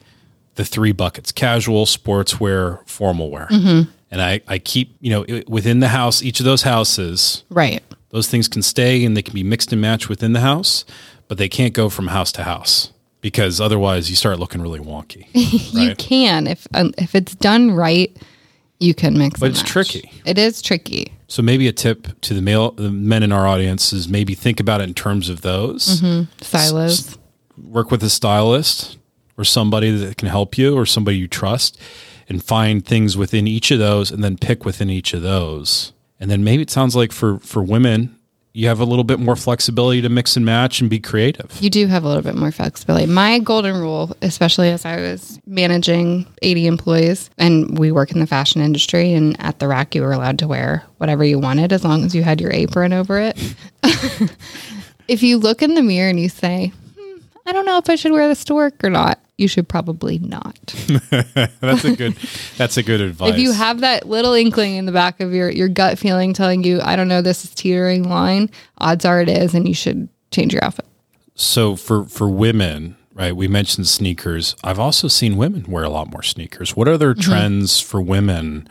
the 0.55 0.65
three 0.65 0.91
buckets: 0.91 1.31
casual, 1.31 1.85
sportswear, 1.85 2.87
formal 2.87 3.29
wear. 3.29 3.47
Mm-hmm. 3.47 3.89
And 4.11 4.21
I, 4.21 4.41
I 4.47 4.59
keep 4.59 4.95
you 5.01 5.09
know 5.11 5.41
within 5.47 5.79
the 5.79 5.89
house. 5.89 6.21
Each 6.23 6.39
of 6.39 6.45
those 6.45 6.61
houses, 6.63 7.43
Right. 7.49 7.83
those 8.09 8.27
things 8.29 8.47
can 8.47 8.61
stay 8.61 9.03
and 9.05 9.15
they 9.17 9.21
can 9.21 9.33
be 9.33 9.43
mixed 9.43 9.71
and 9.71 9.81
matched 9.81 10.07
within 10.09 10.33
the 10.33 10.39
house, 10.41 10.85
but 11.27 11.37
they 11.37 11.49
can't 11.49 11.73
go 11.73 11.89
from 11.89 12.07
house 12.07 12.31
to 12.33 12.43
house 12.43 12.91
because 13.21 13.59
otherwise 13.59 14.09
you 14.09 14.15
start 14.15 14.39
looking 14.39 14.61
really 14.61 14.79
wonky. 14.79 15.27
You 15.33 15.95
can 15.95 16.47
if 16.47 16.67
um, 16.73 16.93
if 16.97 17.15
it's 17.15 17.35
done 17.35 17.71
right, 17.71 18.15
you 18.79 18.93
can 18.93 19.17
mix. 19.17 19.39
But 19.39 19.49
it's 19.49 19.61
match. 19.63 19.69
tricky. 19.71 20.11
It 20.25 20.37
is 20.37 20.61
tricky. 20.61 21.11
so 21.27 21.41
maybe 21.41 21.67
a 21.67 21.73
tip 21.73 22.07
to 22.21 22.33
the 22.33 22.41
male, 22.41 22.71
the 22.71 22.91
men 22.91 23.23
in 23.23 23.31
our 23.33 23.45
audience 23.47 23.91
is 23.91 24.07
maybe 24.07 24.35
think 24.35 24.59
about 24.61 24.79
it 24.79 24.85
in 24.87 24.93
terms 24.93 25.27
of 25.29 25.41
those. 25.41 26.01
Silos. 26.41 27.17
work 27.57 27.91
with 27.91 28.03
a 28.03 28.09
stylist 28.09 28.97
or 29.37 29.43
somebody 29.43 29.91
that 29.91 30.17
can 30.17 30.27
help 30.27 30.57
you 30.57 30.75
or 30.75 30.85
somebody 30.85 31.17
you 31.17 31.27
trust 31.27 31.79
and 32.27 32.43
find 32.43 32.85
things 32.85 33.15
within 33.15 33.47
each 33.47 33.71
of 33.71 33.79
those 33.79 34.11
and 34.11 34.23
then 34.23 34.37
pick 34.37 34.65
within 34.65 34.89
each 34.89 35.13
of 35.13 35.21
those. 35.21 35.93
And 36.19 36.31
then 36.31 36.43
maybe 36.43 36.63
it 36.63 36.69
sounds 36.69 36.95
like 36.95 37.11
for 37.11 37.39
for 37.39 37.61
women, 37.61 38.17
you 38.55 38.69
have 38.69 38.79
a 38.79 38.85
little 38.85 39.03
bit 39.03 39.19
more 39.19 39.35
flexibility 39.35 40.01
to 40.01 40.07
mix 40.07 40.37
and 40.37 40.45
match 40.45 40.79
and 40.79 40.89
be 40.89 40.97
creative. 40.97 41.57
You 41.59 41.69
do 41.69 41.87
have 41.87 42.05
a 42.05 42.07
little 42.07 42.23
bit 42.23 42.35
more 42.35 42.53
flexibility. 42.53 43.05
My 43.05 43.37
golden 43.39 43.75
rule, 43.75 44.15
especially 44.21 44.69
as 44.69 44.85
I 44.85 44.95
was 44.95 45.41
managing 45.45 46.25
80 46.41 46.67
employees 46.67 47.29
and 47.37 47.77
we 47.77 47.91
work 47.91 48.13
in 48.13 48.21
the 48.21 48.27
fashion 48.27 48.61
industry 48.61 49.11
and 49.11 49.35
at 49.41 49.59
the 49.59 49.67
rack 49.67 49.93
you 49.93 50.03
were 50.03 50.13
allowed 50.13 50.39
to 50.39 50.47
wear 50.47 50.85
whatever 50.99 51.25
you 51.25 51.37
wanted 51.37 51.73
as 51.73 51.83
long 51.83 52.05
as 52.05 52.15
you 52.15 52.23
had 52.23 52.39
your 52.39 52.53
apron 52.53 52.93
over 52.93 53.19
it. 53.19 53.37
if 55.09 55.21
you 55.21 55.37
look 55.37 55.61
in 55.61 55.73
the 55.73 55.83
mirror 55.83 56.09
and 56.09 56.19
you 56.19 56.29
say, 56.29 56.71
hmm, 56.97 57.17
I 57.45 57.51
don't 57.51 57.65
know 57.65 57.77
if 57.77 57.89
I 57.89 57.95
should 57.95 58.13
wear 58.13 58.29
this 58.29 58.45
to 58.45 58.55
work 58.55 58.81
or 58.85 58.89
not, 58.89 59.19
you 59.37 59.47
should 59.47 59.67
probably 59.67 60.17
not. 60.19 60.55
That's 61.61 61.83
a 61.85 61.95
good 61.95 62.15
that's 62.57 62.77
a 62.77 62.83
good 62.83 63.01
advice. 63.01 63.29
If 63.33 63.39
you 63.39 63.51
have 63.51 63.81
that 63.81 64.07
little 64.07 64.33
inkling 64.33 64.75
in 64.75 64.85
the 64.85 64.91
back 64.91 65.19
of 65.19 65.33
your, 65.33 65.49
your 65.49 65.67
gut 65.67 65.99
feeling 65.99 66.33
telling 66.33 66.63
you, 66.63 66.79
I 66.81 66.95
don't 66.95 67.07
know, 67.07 67.21
this 67.21 67.43
is 67.43 67.49
teetering 67.53 68.03
line, 68.07 68.49
odds 68.77 69.03
are 69.05 69.21
it 69.21 69.27
is, 69.29 69.53
and 69.53 69.67
you 69.67 69.73
should 69.73 70.07
change 70.31 70.53
your 70.53 70.63
outfit. 70.63 70.85
so 71.35 71.75
for 71.75 72.05
for 72.05 72.29
women, 72.29 72.95
right? 73.13 73.35
We 73.35 73.47
mentioned 73.47 73.87
sneakers. 73.87 74.55
I've 74.63 74.79
also 74.79 75.07
seen 75.07 75.35
women 75.37 75.65
wear 75.69 75.83
a 75.83 75.89
lot 75.89 76.09
more 76.11 76.23
sneakers. 76.23 76.75
What 76.75 76.87
are 76.87 76.97
there 76.97 77.13
Mm-hmm. 77.13 77.29
trends 77.31 77.79
for 77.81 78.01
women 78.01 78.67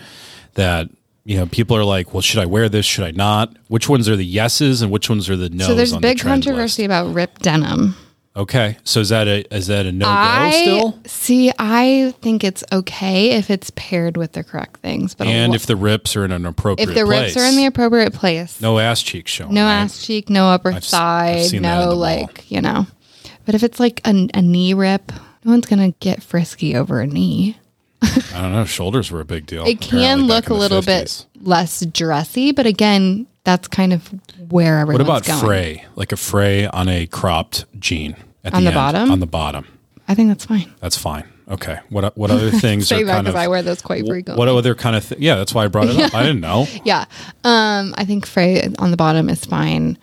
that 0.55 0.89
you 1.27 1.39
know, 1.39 1.47
people 1.47 1.75
are 1.77 1.85
like, 1.85 2.13
"Well, 2.13 2.21
should 2.21 2.41
I 2.41 2.45
wear 2.47 2.69
this? 2.69 2.85
Should 2.85 3.05
I 3.05 3.11
not?" 3.11 3.57
Which 3.69 3.89
ones 3.89 4.09
are 4.11 4.17
the 4.17 4.27
yeses 4.27 4.83
and 4.83 4.91
which 4.91 5.09
ones 5.09 5.31
are 5.31 5.37
the 5.37 5.49
nos? 5.49 5.67
So 5.69 5.75
there's 5.75 5.97
big 5.97 6.19
the 6.19 6.25
controversy 6.25 6.83
list? 6.83 6.87
about 6.87 7.15
ripped 7.15 7.41
denim. 7.43 7.97
Okay, 8.37 8.79
so 8.83 8.99
is 8.99 9.11
that 9.11 9.29
a 9.29 9.55
is 9.55 9.69
that 9.69 9.87
a 9.87 9.93
no 9.93 10.07
go 10.07 10.51
still? 10.51 10.99
see. 11.07 11.53
I 11.57 12.13
think 12.21 12.43
it's 12.43 12.65
okay 12.73 13.31
if 13.33 13.49
it's 13.49 13.71
paired 13.77 14.17
with 14.17 14.33
the 14.33 14.43
correct 14.43 14.81
things, 14.81 15.15
but 15.15 15.29
And 15.29 15.51
lo- 15.53 15.55
if 15.55 15.67
the 15.67 15.77
rips 15.77 16.17
are 16.17 16.25
in 16.25 16.33
an 16.33 16.45
appropriate 16.45 16.89
if 16.89 16.95
the 16.97 17.07
rips 17.07 17.37
are 17.37 17.45
in 17.45 17.55
the 17.57 17.67
appropriate 17.67 18.13
place, 18.13 18.61
no 18.61 18.81
ass 18.81 19.03
cheeks 19.03 19.31
showing. 19.31 19.55
no 19.55 19.63
right? 19.65 19.75
ass 19.83 20.05
cheek, 20.05 20.29
no 20.31 20.47
upper 20.49 20.73
I've 20.73 20.83
thigh, 20.83 21.47
in 21.53 21.63
no 21.63 21.87
mall. 21.87 21.97
like 21.97 22.51
you 22.51 22.61
know. 22.61 22.89
But 23.47 23.55
if 23.55 23.63
it's 23.63 23.79
like 23.79 24.01
a, 24.05 24.29
a 24.35 24.43
knee 24.43 24.75
rip, 24.75 25.13
no 25.45 25.53
one's 25.53 25.67
gonna 25.67 25.93
get 26.01 26.21
frisky 26.21 26.75
over 26.75 27.01
a 27.01 27.07
knee. 27.07 27.57
I 28.03 28.41
don't 28.43 28.53
know. 28.53 28.65
Shoulders 28.65 29.13
were 29.13 29.21
a 29.21 29.25
big 29.25 29.47
deal. 29.47 29.65
It 29.65 29.81
can 29.81 30.27
look 30.27 30.49
a 30.51 30.55
little 30.55 30.83
50s. 30.83 30.87
bit 30.87 31.27
less 31.47 31.87
dressy, 31.87 32.51
but 32.51 32.67
again, 32.67 33.27
that's 33.45 33.69
kind 33.69 33.93
of 33.93 34.09
where 34.51 34.79
everybody's 34.79 35.07
going. 35.07 35.15
What 35.15 35.27
about 35.27 35.27
going. 35.27 35.41
fray? 35.47 35.85
Like 35.97 36.13
a 36.13 36.17
fray 36.17 36.67
on 36.67 36.89
a 36.89 37.07
cropped 37.07 37.65
jean 37.79 38.17
at 38.43 38.55
On 38.55 38.65
the, 38.65 38.71
the 38.71 38.73
end, 38.73 38.75
bottom? 38.75 39.11
On 39.11 39.21
the 39.21 39.27
bottom. 39.27 39.67
I 40.09 40.15
think 40.15 40.29
that's 40.29 40.45
fine. 40.47 40.73
That's 40.81 40.97
fine. 40.99 41.25
Okay. 41.49 41.79
What 41.91 42.17
what 42.17 42.31
other 42.31 42.51
things 42.65 42.89
Say 42.89 43.03
are 43.03 43.05
that 43.05 43.13
kind 43.13 43.25
because 43.27 43.35
of 43.35 43.41
I 43.41 43.49
wear 43.49 43.63
those 43.63 43.83
quite 43.83 44.07
frequently. 44.07 44.39
What 44.39 44.49
other 44.49 44.75
kind 44.75 44.97
of 44.97 45.07
th- 45.09 45.21
Yeah, 45.21 45.37
that's 45.37 45.55
why 45.55 45.65
I 45.65 45.69
brought 45.69 45.89
it 45.89 45.97
up. 45.99 46.15
I 46.15 46.23
didn't 46.23 46.41
know. 46.41 46.67
Yeah. 46.85 47.05
Um, 47.45 47.95
I 47.97 48.05
think 48.05 48.27
fray 48.27 48.63
on 48.79 48.91
the 48.91 48.97
bottom 48.97 49.29
is 49.29 49.45
fine. 49.45 49.99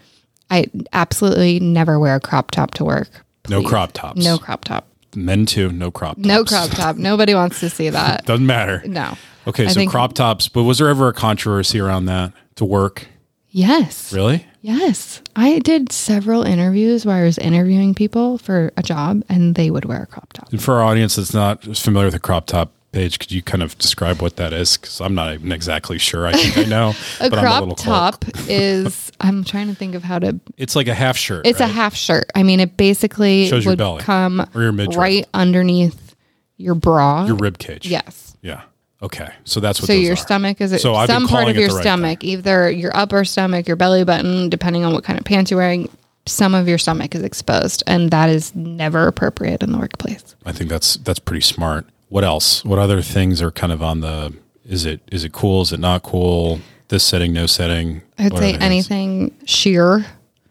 I 0.50 0.66
absolutely 0.94 1.60
never 1.60 1.98
wear 2.00 2.16
a 2.16 2.20
crop 2.20 2.52
top 2.52 2.72
to 2.76 2.84
work. 2.84 3.10
No 3.50 3.62
please. 3.62 3.70
crop 3.70 3.92
tops. 3.94 4.24
No 4.24 4.38
crop 4.38 4.64
top. 4.66 4.88
Men 5.16 5.46
too. 5.46 5.72
No 5.72 5.90
crop. 5.92 6.18
Tops. 6.18 6.28
No 6.28 6.44
crop 6.46 6.70
top. 6.70 6.96
Nobody 6.98 7.34
wants 7.34 7.60
to 7.62 7.70
see 7.70 7.90
that. 7.90 8.26
Doesn't 8.26 8.46
matter. 8.46 8.84
No. 8.86 9.18
Okay, 9.48 9.66
I 9.66 9.70
so 9.70 9.74
think- 9.76 9.92
crop 9.92 10.14
tops. 10.14 10.48
But 10.48 10.64
was 10.64 10.78
there 10.78 10.90
ever 10.90 11.08
a 11.08 11.14
controversy 11.14 11.80
around 11.80 12.06
that 12.06 12.34
to 12.56 12.66
work? 12.66 13.08
Yes. 13.52 14.14
Really? 14.14 14.46
Yes. 14.62 15.22
I 15.36 15.60
did 15.60 15.92
several 15.92 16.44
interviews 16.44 17.06
where 17.06 17.18
I 17.18 17.24
was 17.24 17.38
interviewing 17.38 17.94
people 17.94 18.38
for 18.38 18.72
a 18.78 18.84
job 18.84 19.24
and 19.30 19.56
they 19.56 19.70
would 19.70 19.86
wear 19.86 20.04
a 20.04 20.08
crop 20.08 20.34
top. 20.34 20.52
And 20.52 20.62
for 20.62 20.76
our 20.76 20.84
audience 20.84 21.16
that's 21.16 21.34
not 21.34 21.64
familiar 21.64 22.08
with 22.08 22.14
the 22.14 22.20
crop 22.20 22.48
top 22.48 22.72
Paige, 22.92 23.20
could 23.20 23.32
you 23.32 23.42
kind 23.42 23.64
of 23.64 23.78
describe 23.78 24.22
what 24.22 24.36
that 24.36 24.52
is? 24.52 24.76
Because 24.76 25.00
I'm 25.00 25.16
not 25.16 25.34
even 25.34 25.54
exactly 25.54 25.98
sure. 25.98 26.28
I 26.28 26.34
think 26.34 26.58
I 26.58 26.70
know. 26.70 26.94
A 27.22 27.30
but 27.30 27.40
I'm 27.40 27.46
a 27.46 27.60
little 27.62 27.76
crop 27.76 28.20
top 28.20 28.36
is, 28.50 29.12
I'm 29.22 29.46
trying 29.46 29.68
to 29.68 29.76
think 29.76 29.96
of 29.96 30.04
how 30.04 30.20
to 30.20 30.40
It's 30.58 30.76
like 30.76 30.88
a 30.88 30.94
half 30.94 31.16
shirt. 31.16 31.48
It's 31.48 31.62
a 31.62 31.68
half 31.68 31.96
shirt. 31.96 32.26
I 32.36 32.44
mean, 32.44 32.60
it 32.60 32.76
basically 32.76 33.48
Shows 33.48 33.64
your 33.64 33.72
would 33.72 33.78
belly 33.78 34.02
come 34.02 34.46
or 34.54 34.62
your 34.62 34.74
right 34.74 35.26
underneath 35.34 36.16
your 36.58 36.76
bra. 36.76 37.26
your 37.26 37.38
rib 37.38 37.58
cage. 37.58 37.88
yes. 37.88 38.36
Yeah. 38.42 38.64
Okay. 39.04 39.30
So 39.46 39.60
that's 39.60 39.82
what. 39.82 39.88
So 39.88 39.94
your 39.94 40.14
are. 40.14 40.18
stomach 40.18 40.62
is 40.62 40.80
So 40.82 40.96
I've 40.96 41.08
been 41.08 41.22
some 41.22 41.28
part 41.28 41.50
of 41.50 41.56
your 41.56 41.70
right 41.70 41.82
stomach, 41.82 42.24
either 42.24 42.70
your 42.70 42.96
upper 42.96 43.26
stomach, 43.26 43.68
your 43.68 43.76
belly 43.76 44.04
button, 44.04 44.50
depending 44.50 44.86
on 44.86 44.94
what 44.94 45.04
kind 45.04 45.20
of 45.20 45.26
pants 45.26 45.52
you're 45.52 45.60
wearing. 45.60 45.90
Some 46.28 46.54
of 46.54 46.68
your 46.68 46.78
stomach 46.78 47.16
is 47.16 47.24
exposed, 47.24 47.82
and 47.88 48.12
that 48.12 48.30
is 48.30 48.56
never 48.56 49.08
appropriate 49.08 49.64
in 49.64 49.72
the 49.72 49.80
workplace. 49.80 50.36
I 50.46 50.52
think 50.52 50.70
that's 50.70 50.98
that's 50.98 51.20
pretty 51.20 51.42
smart. 51.42 51.88
What 52.10 52.24
else? 52.24 52.64
What 52.64 52.78
other 52.78 53.02
things 53.02 53.42
are 53.42 53.52
kind 53.52 53.74
of 53.74 53.82
on 53.82 54.02
the? 54.02 54.36
Is 54.64 54.86
it 54.86 55.02
is 55.12 55.24
it 55.24 55.34
cool? 55.34 55.64
Is 55.64 55.74
it 55.74 55.80
not 55.80 56.04
cool? 56.04 56.60
This 56.90 57.04
setting, 57.04 57.34
no 57.34 57.48
setting. 57.48 58.02
I 58.20 58.26
would 58.26 58.38
say 58.38 58.54
anything 58.56 59.36
sheer. 59.46 60.06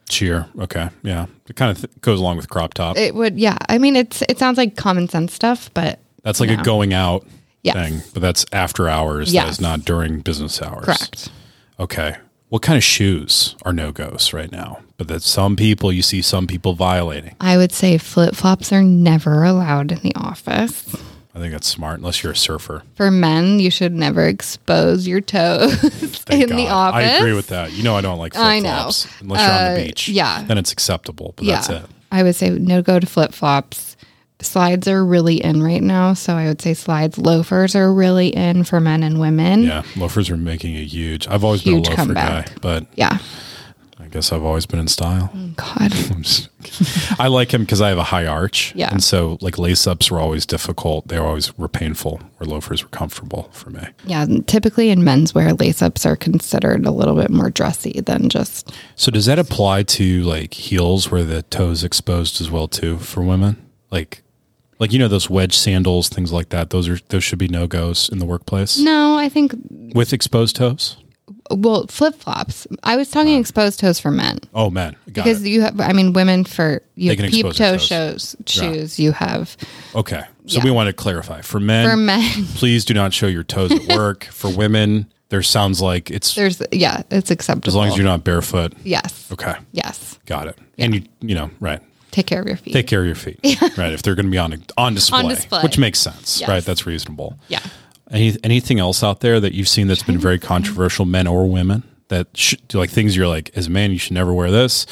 Cheer. 0.08 0.48
Okay. 0.58 0.88
Yeah. 1.02 1.26
It 1.48 1.54
kind 1.54 1.70
of 1.70 1.82
th- 1.82 2.00
goes 2.00 2.18
along 2.18 2.38
with 2.38 2.48
crop 2.48 2.74
top. 2.74 2.96
It 2.96 3.14
would, 3.14 3.38
yeah. 3.38 3.58
I 3.68 3.78
mean, 3.78 3.94
it's 3.94 4.22
it 4.28 4.38
sounds 4.38 4.56
like 4.58 4.74
common 4.74 5.08
sense 5.08 5.34
stuff, 5.34 5.70
but 5.72 6.00
That's 6.22 6.40
like 6.40 6.50
a 6.50 6.56
going 6.62 6.92
out 6.92 7.26
Yes. 7.62 7.74
thing, 7.76 8.02
but 8.14 8.22
that's 8.22 8.46
after 8.52 8.88
hours. 8.88 9.28
That 9.28 9.34
Yes. 9.34 9.50
is 9.54 9.60
not 9.60 9.84
during 9.84 10.20
business 10.20 10.62
hours. 10.62 10.84
correct. 10.84 11.28
Okay. 11.78 12.16
What 12.48 12.62
kind 12.62 12.76
of 12.76 12.82
shoes 12.82 13.54
are 13.62 13.72
no 13.72 13.92
goes 13.92 14.32
right 14.32 14.50
now? 14.50 14.78
But 14.96 15.08
that 15.08 15.22
some 15.22 15.56
people 15.56 15.92
you 15.92 16.02
see 16.02 16.20
some 16.22 16.46
people 16.46 16.74
violating. 16.74 17.36
I 17.40 17.56
would 17.56 17.70
say 17.72 17.96
flip 17.98 18.34
flops 18.34 18.72
are 18.72 18.82
never 18.82 19.44
allowed 19.44 19.92
in 19.92 19.98
the 20.00 20.14
office. 20.16 20.84
I 21.34 21.38
think 21.38 21.52
that's 21.52 21.68
smart 21.68 21.98
unless 22.00 22.22
you're 22.24 22.32
a 22.32 22.36
surfer. 22.36 22.82
For 22.96 23.08
men, 23.10 23.60
you 23.60 23.70
should 23.70 23.92
never 23.92 24.26
expose 24.26 25.06
your 25.06 25.20
toes 25.20 25.72
in 26.30 26.48
the 26.56 26.66
office. 26.68 26.96
I 26.96 27.02
agree 27.18 27.34
with 27.34 27.46
that. 27.48 27.72
You 27.72 27.84
know 27.84 27.94
I 27.94 28.00
don't 28.00 28.18
like 28.18 28.32
flip 28.34 28.44
I 28.44 28.58
know. 28.58 28.68
flops 28.70 29.06
unless 29.20 29.40
you're 29.40 29.50
on 29.68 29.74
the 29.74 29.80
Uh, 29.80 29.84
beach. 29.86 30.08
yeah. 30.08 30.42
Then 30.42 30.58
it's 30.58 30.72
acceptable, 30.72 31.34
but 31.36 31.44
Yeah, 31.46 31.54
that's 31.56 31.68
it. 31.68 31.82
I 32.10 32.24
would 32.24 32.34
say 32.34 32.50
no 32.50 32.82
go 32.82 32.98
to 32.98 33.06
flip 33.06 33.32
flops. 33.32 33.96
Slides 34.42 34.88
are 34.88 35.04
really 35.04 35.36
in 35.42 35.62
right 35.62 35.82
now, 35.82 36.14
so 36.14 36.34
I 36.34 36.46
would 36.46 36.60
say 36.62 36.74
slides. 36.74 37.18
Loafers 37.18 37.74
are 37.74 37.92
really 37.92 38.28
in 38.28 38.64
for 38.64 38.80
men 38.80 39.02
and 39.02 39.20
women. 39.20 39.62
Yeah, 39.64 39.82
loafers 39.96 40.30
are 40.30 40.36
making 40.36 40.76
a 40.76 40.84
huge. 40.84 41.28
I've 41.28 41.44
always 41.44 41.62
Huge 41.62 41.84
been 41.84 41.86
a 41.86 41.88
loafer 41.90 41.96
comeback. 41.96 42.46
guy, 42.46 42.52
but 42.62 42.86
Yeah. 42.96 43.18
I 44.02 44.06
guess 44.06 44.32
I've 44.32 44.42
always 44.42 44.64
been 44.64 44.80
in 44.80 44.88
style. 44.88 45.30
Oh, 45.32 45.50
God. 45.56 45.92
I'm 46.10 46.22
just- 46.22 46.48
I 47.20 47.28
like 47.28 47.52
him 47.52 47.60
because 47.62 47.80
I 47.82 47.90
have 47.90 47.98
a 47.98 48.02
high 48.02 48.26
arch. 48.26 48.72
Yeah. 48.74 48.90
and 48.90 49.04
so 49.04 49.36
like 49.42 49.58
lace 49.58 49.86
ups 49.86 50.10
were 50.10 50.18
always 50.18 50.46
difficult. 50.46 51.06
They 51.08 51.18
always 51.18 51.56
were 51.58 51.68
painful. 51.68 52.20
Where 52.38 52.48
loafers 52.48 52.82
were 52.82 52.88
comfortable 52.88 53.50
for 53.52 53.68
me. 53.70 53.82
Yeah. 54.06 54.24
Typically 54.46 54.88
in 54.88 55.00
menswear, 55.02 55.58
lace 55.60 55.82
ups 55.82 56.06
are 56.06 56.16
considered 56.16 56.86
a 56.86 56.90
little 56.90 57.14
bit 57.14 57.30
more 57.30 57.50
dressy 57.50 58.00
than 58.00 58.30
just. 58.30 58.72
So 58.96 59.10
does 59.12 59.26
that 59.26 59.38
apply 59.38 59.82
to 59.84 60.22
like 60.22 60.54
heels 60.54 61.10
where 61.10 61.22
the 61.22 61.42
toes 61.42 61.84
exposed 61.84 62.40
as 62.40 62.50
well 62.50 62.68
too 62.68 62.96
for 62.98 63.22
women? 63.22 63.64
Like, 63.90 64.22
like 64.80 64.92
you 64.92 64.98
know 64.98 65.06
those 65.08 65.30
wedge 65.30 65.54
sandals, 65.56 66.08
things 66.08 66.32
like 66.32 66.48
that. 66.48 66.70
Those 66.70 66.88
are 66.88 66.98
those 67.10 67.22
should 67.22 67.38
be 67.38 67.48
no 67.48 67.66
goes 67.68 68.08
in 68.08 68.18
the 68.18 68.26
workplace 68.26 68.78
No, 68.78 69.16
I 69.16 69.28
think 69.28 69.54
with 69.94 70.12
exposed 70.12 70.56
toes. 70.56 70.96
well 71.50 71.86
flip 71.86 72.14
flops. 72.16 72.66
I 72.82 72.96
was 72.96 73.10
talking 73.10 73.38
exposed 73.38 73.78
toes 73.80 74.00
for 74.00 74.10
men. 74.10 74.38
Oh 74.54 74.70
man, 74.70 74.96
got 75.12 75.24
Because 75.24 75.44
it. 75.44 75.48
you 75.48 75.60
have, 75.62 75.80
I 75.80 75.92
mean, 75.92 76.12
women 76.12 76.44
for 76.44 76.82
you 76.96 77.10
have 77.14 77.30
peep 77.30 77.52
toe 77.52 77.76
shows 77.76 78.34
shoes. 78.46 78.98
You 78.98 79.12
have 79.12 79.56
Okay, 79.94 80.22
so 80.46 80.58
Yeah. 80.58 80.64
we 80.64 80.70
want 80.70 80.88
to 80.88 80.92
clarify 80.92 81.40
for 81.42 81.60
men. 81.60 81.88
for 81.88 81.96
men. 81.96 82.44
please 82.56 82.84
do 82.84 82.94
not 82.94 83.12
show 83.12 83.26
your 83.26 83.44
toes 83.44 83.70
at 83.72 83.96
work. 83.96 84.24
for 84.24 84.50
women, 84.50 85.12
there 85.28 85.42
sounds 85.42 85.80
like 85.80 86.10
it's 86.10 86.34
There's 86.34 86.62
yeah, 86.72 87.02
it's 87.10 87.30
acceptable 87.30 87.68
as 87.68 87.74
long 87.76 87.88
as 87.88 87.96
you're 87.96 88.04
not 88.06 88.24
barefoot. 88.24 88.72
yes, 88.84 89.28
Okay, 89.32 89.54
yes. 89.72 90.18
got 90.26 90.46
it. 90.48 90.56
And 90.78 90.94
you 90.94 91.02
you 91.20 91.34
know 91.34 91.50
right. 91.60 91.80
Take 92.10 92.26
care 92.26 92.40
of 92.40 92.46
your 92.46 92.56
feet. 92.56 92.72
Take 92.72 92.86
care 92.86 93.00
of 93.00 93.06
your 93.06 93.14
feet, 93.14 93.38
right? 93.78 93.92
If 93.92 94.02
they're 94.02 94.14
going 94.14 94.26
to 94.26 94.30
be 94.30 94.38
on 94.38 94.52
on 94.76 94.94
display, 94.94 95.28
display. 95.28 95.62
which 95.62 95.78
makes 95.78 95.98
sense, 95.98 96.40
Yes. 96.40 96.48
right? 96.48 96.64
That's 96.64 96.86
reasonable. 96.86 97.38
yeah. 97.48 97.60
Any 98.10 98.36
anything 98.42 98.80
else 98.80 99.04
out 99.04 99.20
there 99.20 99.38
that 99.38 99.54
you've 99.54 99.68
seen 99.68 99.86
that's 99.86 100.02
been 100.02 100.18
very 100.18 100.38
controversial, 100.40 101.04
men 101.06 101.26
or 101.28 101.46
women? 101.48 101.84
That 102.08 102.26
should, 102.36 102.74
like 102.74 102.90
things 102.90 103.16
you're 103.16 103.28
like, 103.28 103.50
as 103.54 103.68
a 103.68 103.70
man, 103.70 103.92
you 103.92 103.98
should 103.98 104.14
never 104.14 104.34
wear 104.34 104.50
this, 104.50 104.84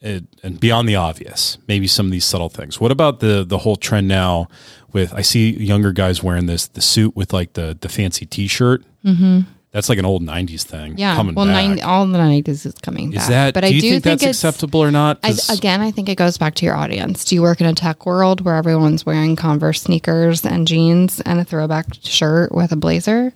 it, 0.00 0.22
and 0.44 0.60
beyond 0.60 0.88
the 0.88 0.94
obvious, 0.94 1.58
maybe 1.66 1.88
some 1.88 2.06
of 2.06 2.12
these 2.12 2.24
subtle 2.24 2.48
things. 2.48 2.78
What 2.80 2.92
about 2.92 3.18
the 3.18 3.42
the 3.44 3.58
whole 3.58 3.74
trend 3.76 4.06
now? 4.06 4.46
With 4.92 5.12
I 5.12 5.22
see 5.22 5.50
younger 5.50 5.90
guys 5.90 6.22
wearing 6.22 6.46
this 6.46 6.68
the 6.68 6.80
suit 6.80 7.16
with 7.16 7.32
like 7.32 7.54
the 7.54 7.76
the 7.80 7.88
fancy 7.88 8.24
T-shirt. 8.24 8.84
Mm-hmm. 9.04 9.40
That's 9.74 9.88
like 9.88 9.98
an 9.98 10.04
old 10.04 10.22
'90s 10.22 10.62
thing. 10.62 10.96
Yeah. 10.98 11.16
coming 11.16 11.34
well, 11.34 11.46
back. 11.46 11.54
nine, 11.54 11.80
all 11.82 12.06
the 12.06 12.16
nineties 12.16 12.64
is 12.64 12.74
coming 12.74 13.12
Is 13.12 13.18
back. 13.18 13.28
that? 13.28 13.54
But 13.54 13.60
do 13.62 13.66
I 13.66 13.70
you 13.70 13.80
do 13.80 13.90
think, 13.90 14.04
that's 14.04 14.22
acceptable 14.22 14.78
or 14.78 14.92
not? 14.92 15.18
I, 15.24 15.34
again, 15.50 15.80
I 15.80 15.90
think 15.90 16.08
it 16.08 16.14
goes 16.14 16.38
back 16.38 16.54
to 16.56 16.64
your 16.64 16.76
audience. 16.76 17.24
Do 17.24 17.34
you 17.34 17.42
work 17.42 17.60
in 17.60 17.66
a 17.66 17.74
tech 17.74 18.06
world 18.06 18.40
where 18.40 18.54
everyone's 18.54 19.04
wearing 19.04 19.34
Converse 19.34 19.82
sneakers 19.82 20.46
and 20.46 20.68
jeans 20.68 21.20
and 21.22 21.40
a 21.40 21.44
throwback 21.44 21.86
shirt 22.02 22.52
with 22.52 22.70
a 22.70 22.76
blazer? 22.76 23.32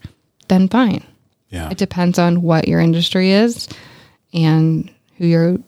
Then 0.46 0.68
fine. 0.68 1.02
yeah, 1.50 1.70
It 1.70 1.76
depends 1.78 2.20
on 2.20 2.40
what 2.42 2.68
your 2.68 2.78
industry 2.78 3.32
is 3.32 3.68
and 4.32 4.88
who 5.16 5.26
you're 5.26 5.58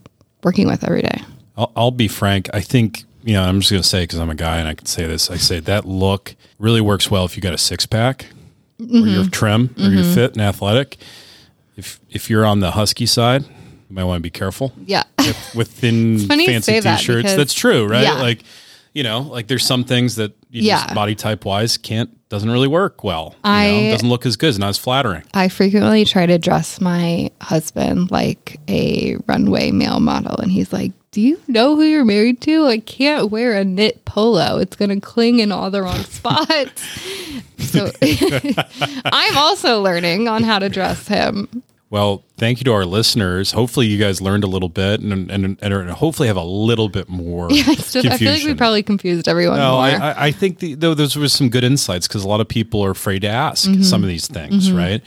working 0.45 0.69
with 0.69 0.85
every 0.85 1.03
day. 1.03 1.21
I'll, 1.57 1.73
I'll 1.75 1.91
be 1.91 2.07
frank. 2.07 2.49
I 2.55 2.61
think 2.61 3.03
you 3.25 3.33
know. 3.33 3.43
I'm 3.43 3.59
just 3.59 3.73
going 3.73 3.83
to 3.83 3.89
say 3.89 4.05
because 4.05 4.21
I'm 4.21 4.31
a 4.31 4.37
guy 4.37 4.59
and 4.59 4.69
I 4.69 4.75
can 4.75 4.87
say 4.87 5.05
this. 5.05 5.33
I 5.33 5.37
say 5.37 5.59
that 5.59 5.85
look 5.85 6.37
really 6.61 6.81
works 6.81 7.11
well 7.11 7.25
if 7.25 7.35
you 7.35 7.43
got 7.43 7.55
a 7.55 7.59
six 7.59 7.87
pack 7.87 8.27
or 8.81 9.07
you're 9.07 9.23
Mm-hmm. 9.25 9.31
trim 9.31 9.75
or 9.79 9.91
you're 9.91 10.05
fit 10.05 10.33
and 10.33 10.41
athletic. 10.43 10.97
If 11.77 12.01
if 12.11 12.29
you're 12.31 12.45
on 12.47 12.61
the 12.61 12.73
husky 12.73 13.07
side, 13.07 13.43
you 13.45 13.95
might 13.97 14.05
want 14.05 14.19
to 14.19 14.23
be 14.23 14.31
careful 14.31 14.73
Yeah. 14.87 15.05
with 15.55 15.69
thin 15.69 16.19
funny 16.27 16.47
fancy 16.47 16.81
t-shirts. 16.81 17.23
because- 17.23 17.37
That's 17.37 17.55
true, 17.55 17.87
right? 17.87 18.03
Yeah. 18.03 18.15
Like 18.15 18.43
you 18.93 19.05
know, 19.05 19.21
like 19.21 19.47
there's 19.47 19.65
some 19.65 19.85
things 19.85 20.17
that 20.17 20.33
you 20.51 20.63
just 20.63 20.89
Yeah. 20.89 20.95
body 20.95 21.15
type 21.15 21.45
wise 21.45 21.77
can't 21.79 22.11
doesn't 22.29 22.51
really 22.51 22.69
work 22.69 23.03
well. 23.05 23.35
You 23.45 23.51
I- 23.51 23.71
know? 23.71 23.91
doesn't 23.93 24.09
look 24.09 24.27
as 24.27 24.37
good. 24.37 24.49
It's 24.51 24.59
not 24.59 24.69
as 24.71 24.79
flattering. 24.79 25.23
I 25.35 25.49
frequently 25.49 26.05
try 26.05 26.27
to 26.27 26.39
dress 26.39 26.81
my 26.81 27.31
husband 27.41 28.11
like 28.11 28.59
a 28.69 29.17
runway 29.27 29.71
male 29.71 30.01
model, 30.01 30.37
and 30.39 30.51
he's 30.51 30.73
like, 30.73 30.93
Do 31.13 31.21
you 31.21 31.41
know 31.49 31.75
who 31.75 31.83
you're 31.83 32.05
married 32.05 32.41
to? 32.43 32.67
I 32.67 32.79
can't 32.79 33.33
wear 33.33 33.55
a 33.57 33.65
knit 33.65 34.05
polo. 34.05 34.59
It's 34.59 34.77
going 34.77 34.91
to 34.91 35.01
cling 35.01 35.41
in 35.41 35.51
all 35.51 35.69
the 35.69 35.83
wrong 35.83 35.99
spots. 36.05 36.85
so 37.59 37.91
I'm 39.07 39.37
also 39.37 39.83
learning 39.83 40.29
on 40.29 40.45
how 40.45 40.61
to 40.61 40.69
dress 40.69 41.09
him. 41.09 41.65
Well, 41.91 42.25
thank 42.37 42.61
you 42.61 42.65
to 42.67 42.73
our 42.73 42.85
listeners. 42.87 43.51
Hopefully, 43.51 43.89
you 43.89 43.99
guys 43.99 44.21
learned 44.21 44.45
a 44.45 44.47
little 44.47 44.69
bit, 44.69 45.01
and 45.01 45.29
and, 45.29 45.59
and 45.61 45.91
hopefully 45.91 46.29
have 46.29 46.37
a 46.37 46.45
little 46.45 46.89
bit 46.89 47.09
more. 47.09 47.49
I, 47.51 47.75
still, 47.75 48.07
I 48.09 48.17
feel 48.17 48.33
like 48.33 48.45
we 48.45 48.55
probably 48.55 48.85
confused 48.85 49.27
everyone 49.27 49.57
No. 49.59 49.77
I, 49.77 49.91
I- 49.91 50.25
I 50.27 50.31
think 50.31 50.61
the, 50.61 50.75
though 50.75 50.95
those 50.95 51.17
were 51.17 51.27
some 51.29 51.49
good 51.51 51.65
insights 51.65 52.07
because 52.07 52.23
a 52.23 52.29
lot 52.29 52.41
of 52.41 52.47
people 52.47 52.85
are 52.85 52.93
afraid 52.93 53.23
to 53.23 53.29
ask 53.29 53.69
Mm-hmm. 53.69 53.83
some 53.83 54.05
of 54.05 54.09
these 54.09 54.29
things, 54.29 54.71
right? 54.71 55.03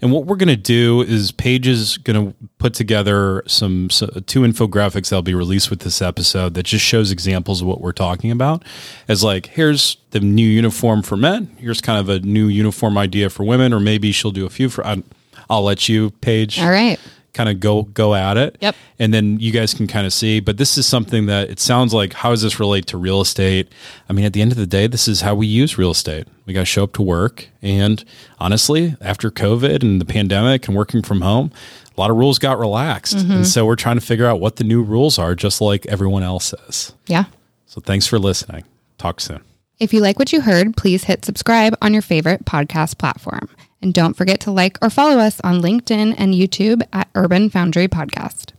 And 0.00 0.12
what 0.12 0.26
we're 0.26 0.36
going 0.36 0.46
to 0.48 0.56
do 0.56 1.02
is 1.02 1.32
Paige 1.32 1.66
is 1.66 1.98
going 1.98 2.28
to 2.28 2.34
put 2.58 2.72
together 2.72 3.42
some 3.48 3.90
so, 3.90 4.06
two 4.26 4.42
infographics 4.42 5.08
that'll 5.10 5.22
be 5.22 5.34
released 5.34 5.70
with 5.70 5.80
this 5.80 6.00
episode 6.00 6.54
that 6.54 6.62
just 6.66 6.84
shows 6.84 7.10
examples 7.10 7.60
of 7.62 7.66
what 7.66 7.80
we're 7.80 7.90
talking 7.92 8.30
about. 8.30 8.64
As 9.08 9.24
like, 9.24 9.46
here's 9.48 9.96
the 10.12 10.20
new 10.20 10.46
uniform 10.46 11.02
for 11.02 11.16
men. 11.16 11.50
Here's 11.58 11.80
kind 11.80 11.98
of 11.98 12.08
a 12.08 12.20
new 12.24 12.46
uniform 12.46 12.96
idea 12.96 13.28
for 13.28 13.42
women, 13.42 13.72
or 13.72 13.80
maybe 13.80 14.12
she'll 14.12 14.30
do 14.30 14.46
a 14.46 14.50
few 14.50 14.68
for. 14.68 14.86
I, 14.86 15.02
I'll 15.50 15.62
let 15.62 15.88
you, 15.88 16.10
Paige 16.20 16.60
all 16.60 16.70
right. 16.70 16.98
kind 17.32 17.48
of 17.48 17.60
go 17.60 17.82
go 17.82 18.14
at 18.14 18.36
it. 18.36 18.56
Yep. 18.60 18.76
And 18.98 19.14
then 19.14 19.38
you 19.38 19.52
guys 19.52 19.74
can 19.74 19.86
kind 19.86 20.06
of 20.06 20.12
see. 20.12 20.40
But 20.40 20.58
this 20.58 20.76
is 20.76 20.86
something 20.86 21.26
that 21.26 21.50
it 21.50 21.60
sounds 21.60 21.94
like 21.94 22.12
how 22.12 22.30
does 22.30 22.42
this 22.42 22.58
relate 22.58 22.86
to 22.86 22.98
real 22.98 23.20
estate? 23.20 23.72
I 24.08 24.12
mean, 24.12 24.24
at 24.24 24.32
the 24.32 24.42
end 24.42 24.52
of 24.52 24.58
the 24.58 24.66
day, 24.66 24.86
this 24.86 25.08
is 25.08 25.20
how 25.20 25.34
we 25.34 25.46
use 25.46 25.78
real 25.78 25.92
estate. 25.92 26.26
We 26.46 26.52
got 26.52 26.60
to 26.60 26.66
show 26.66 26.84
up 26.84 26.92
to 26.94 27.02
work. 27.02 27.48
And 27.62 28.04
honestly, 28.38 28.96
after 29.00 29.30
COVID 29.30 29.82
and 29.82 30.00
the 30.00 30.04
pandemic 30.04 30.66
and 30.66 30.76
working 30.76 31.02
from 31.02 31.20
home, 31.20 31.52
a 31.96 32.00
lot 32.00 32.10
of 32.10 32.16
rules 32.16 32.38
got 32.38 32.58
relaxed. 32.58 33.14
And 33.14 33.30
mm-hmm. 33.30 33.42
so 33.42 33.66
we're 33.66 33.76
trying 33.76 33.96
to 33.96 34.04
figure 34.04 34.26
out 34.26 34.40
what 34.40 34.56
the 34.56 34.64
new 34.64 34.82
rules 34.82 35.18
are, 35.18 35.34
just 35.34 35.60
like 35.60 35.86
everyone 35.86 36.22
else 36.22 36.52
is. 36.68 36.92
Yeah. 37.06 37.24
So 37.66 37.80
thanks 37.80 38.06
for 38.06 38.18
listening. 38.18 38.64
Talk 38.98 39.20
soon. 39.20 39.40
If 39.78 39.92
you 39.92 40.00
like 40.00 40.18
what 40.18 40.32
you 40.32 40.40
heard, 40.40 40.76
please 40.76 41.04
hit 41.04 41.24
subscribe 41.24 41.76
on 41.80 41.92
your 41.92 42.02
favorite 42.02 42.44
podcast 42.44 42.98
platform. 42.98 43.48
And 43.80 43.94
don't 43.94 44.14
forget 44.16 44.40
to 44.40 44.50
like 44.50 44.78
or 44.82 44.90
follow 44.90 45.18
us 45.18 45.40
on 45.40 45.62
LinkedIn 45.62 46.14
and 46.18 46.34
YouTube 46.34 46.82
at 46.92 47.08
Urban 47.14 47.48
Foundry 47.50 47.88
Podcast. 47.88 48.57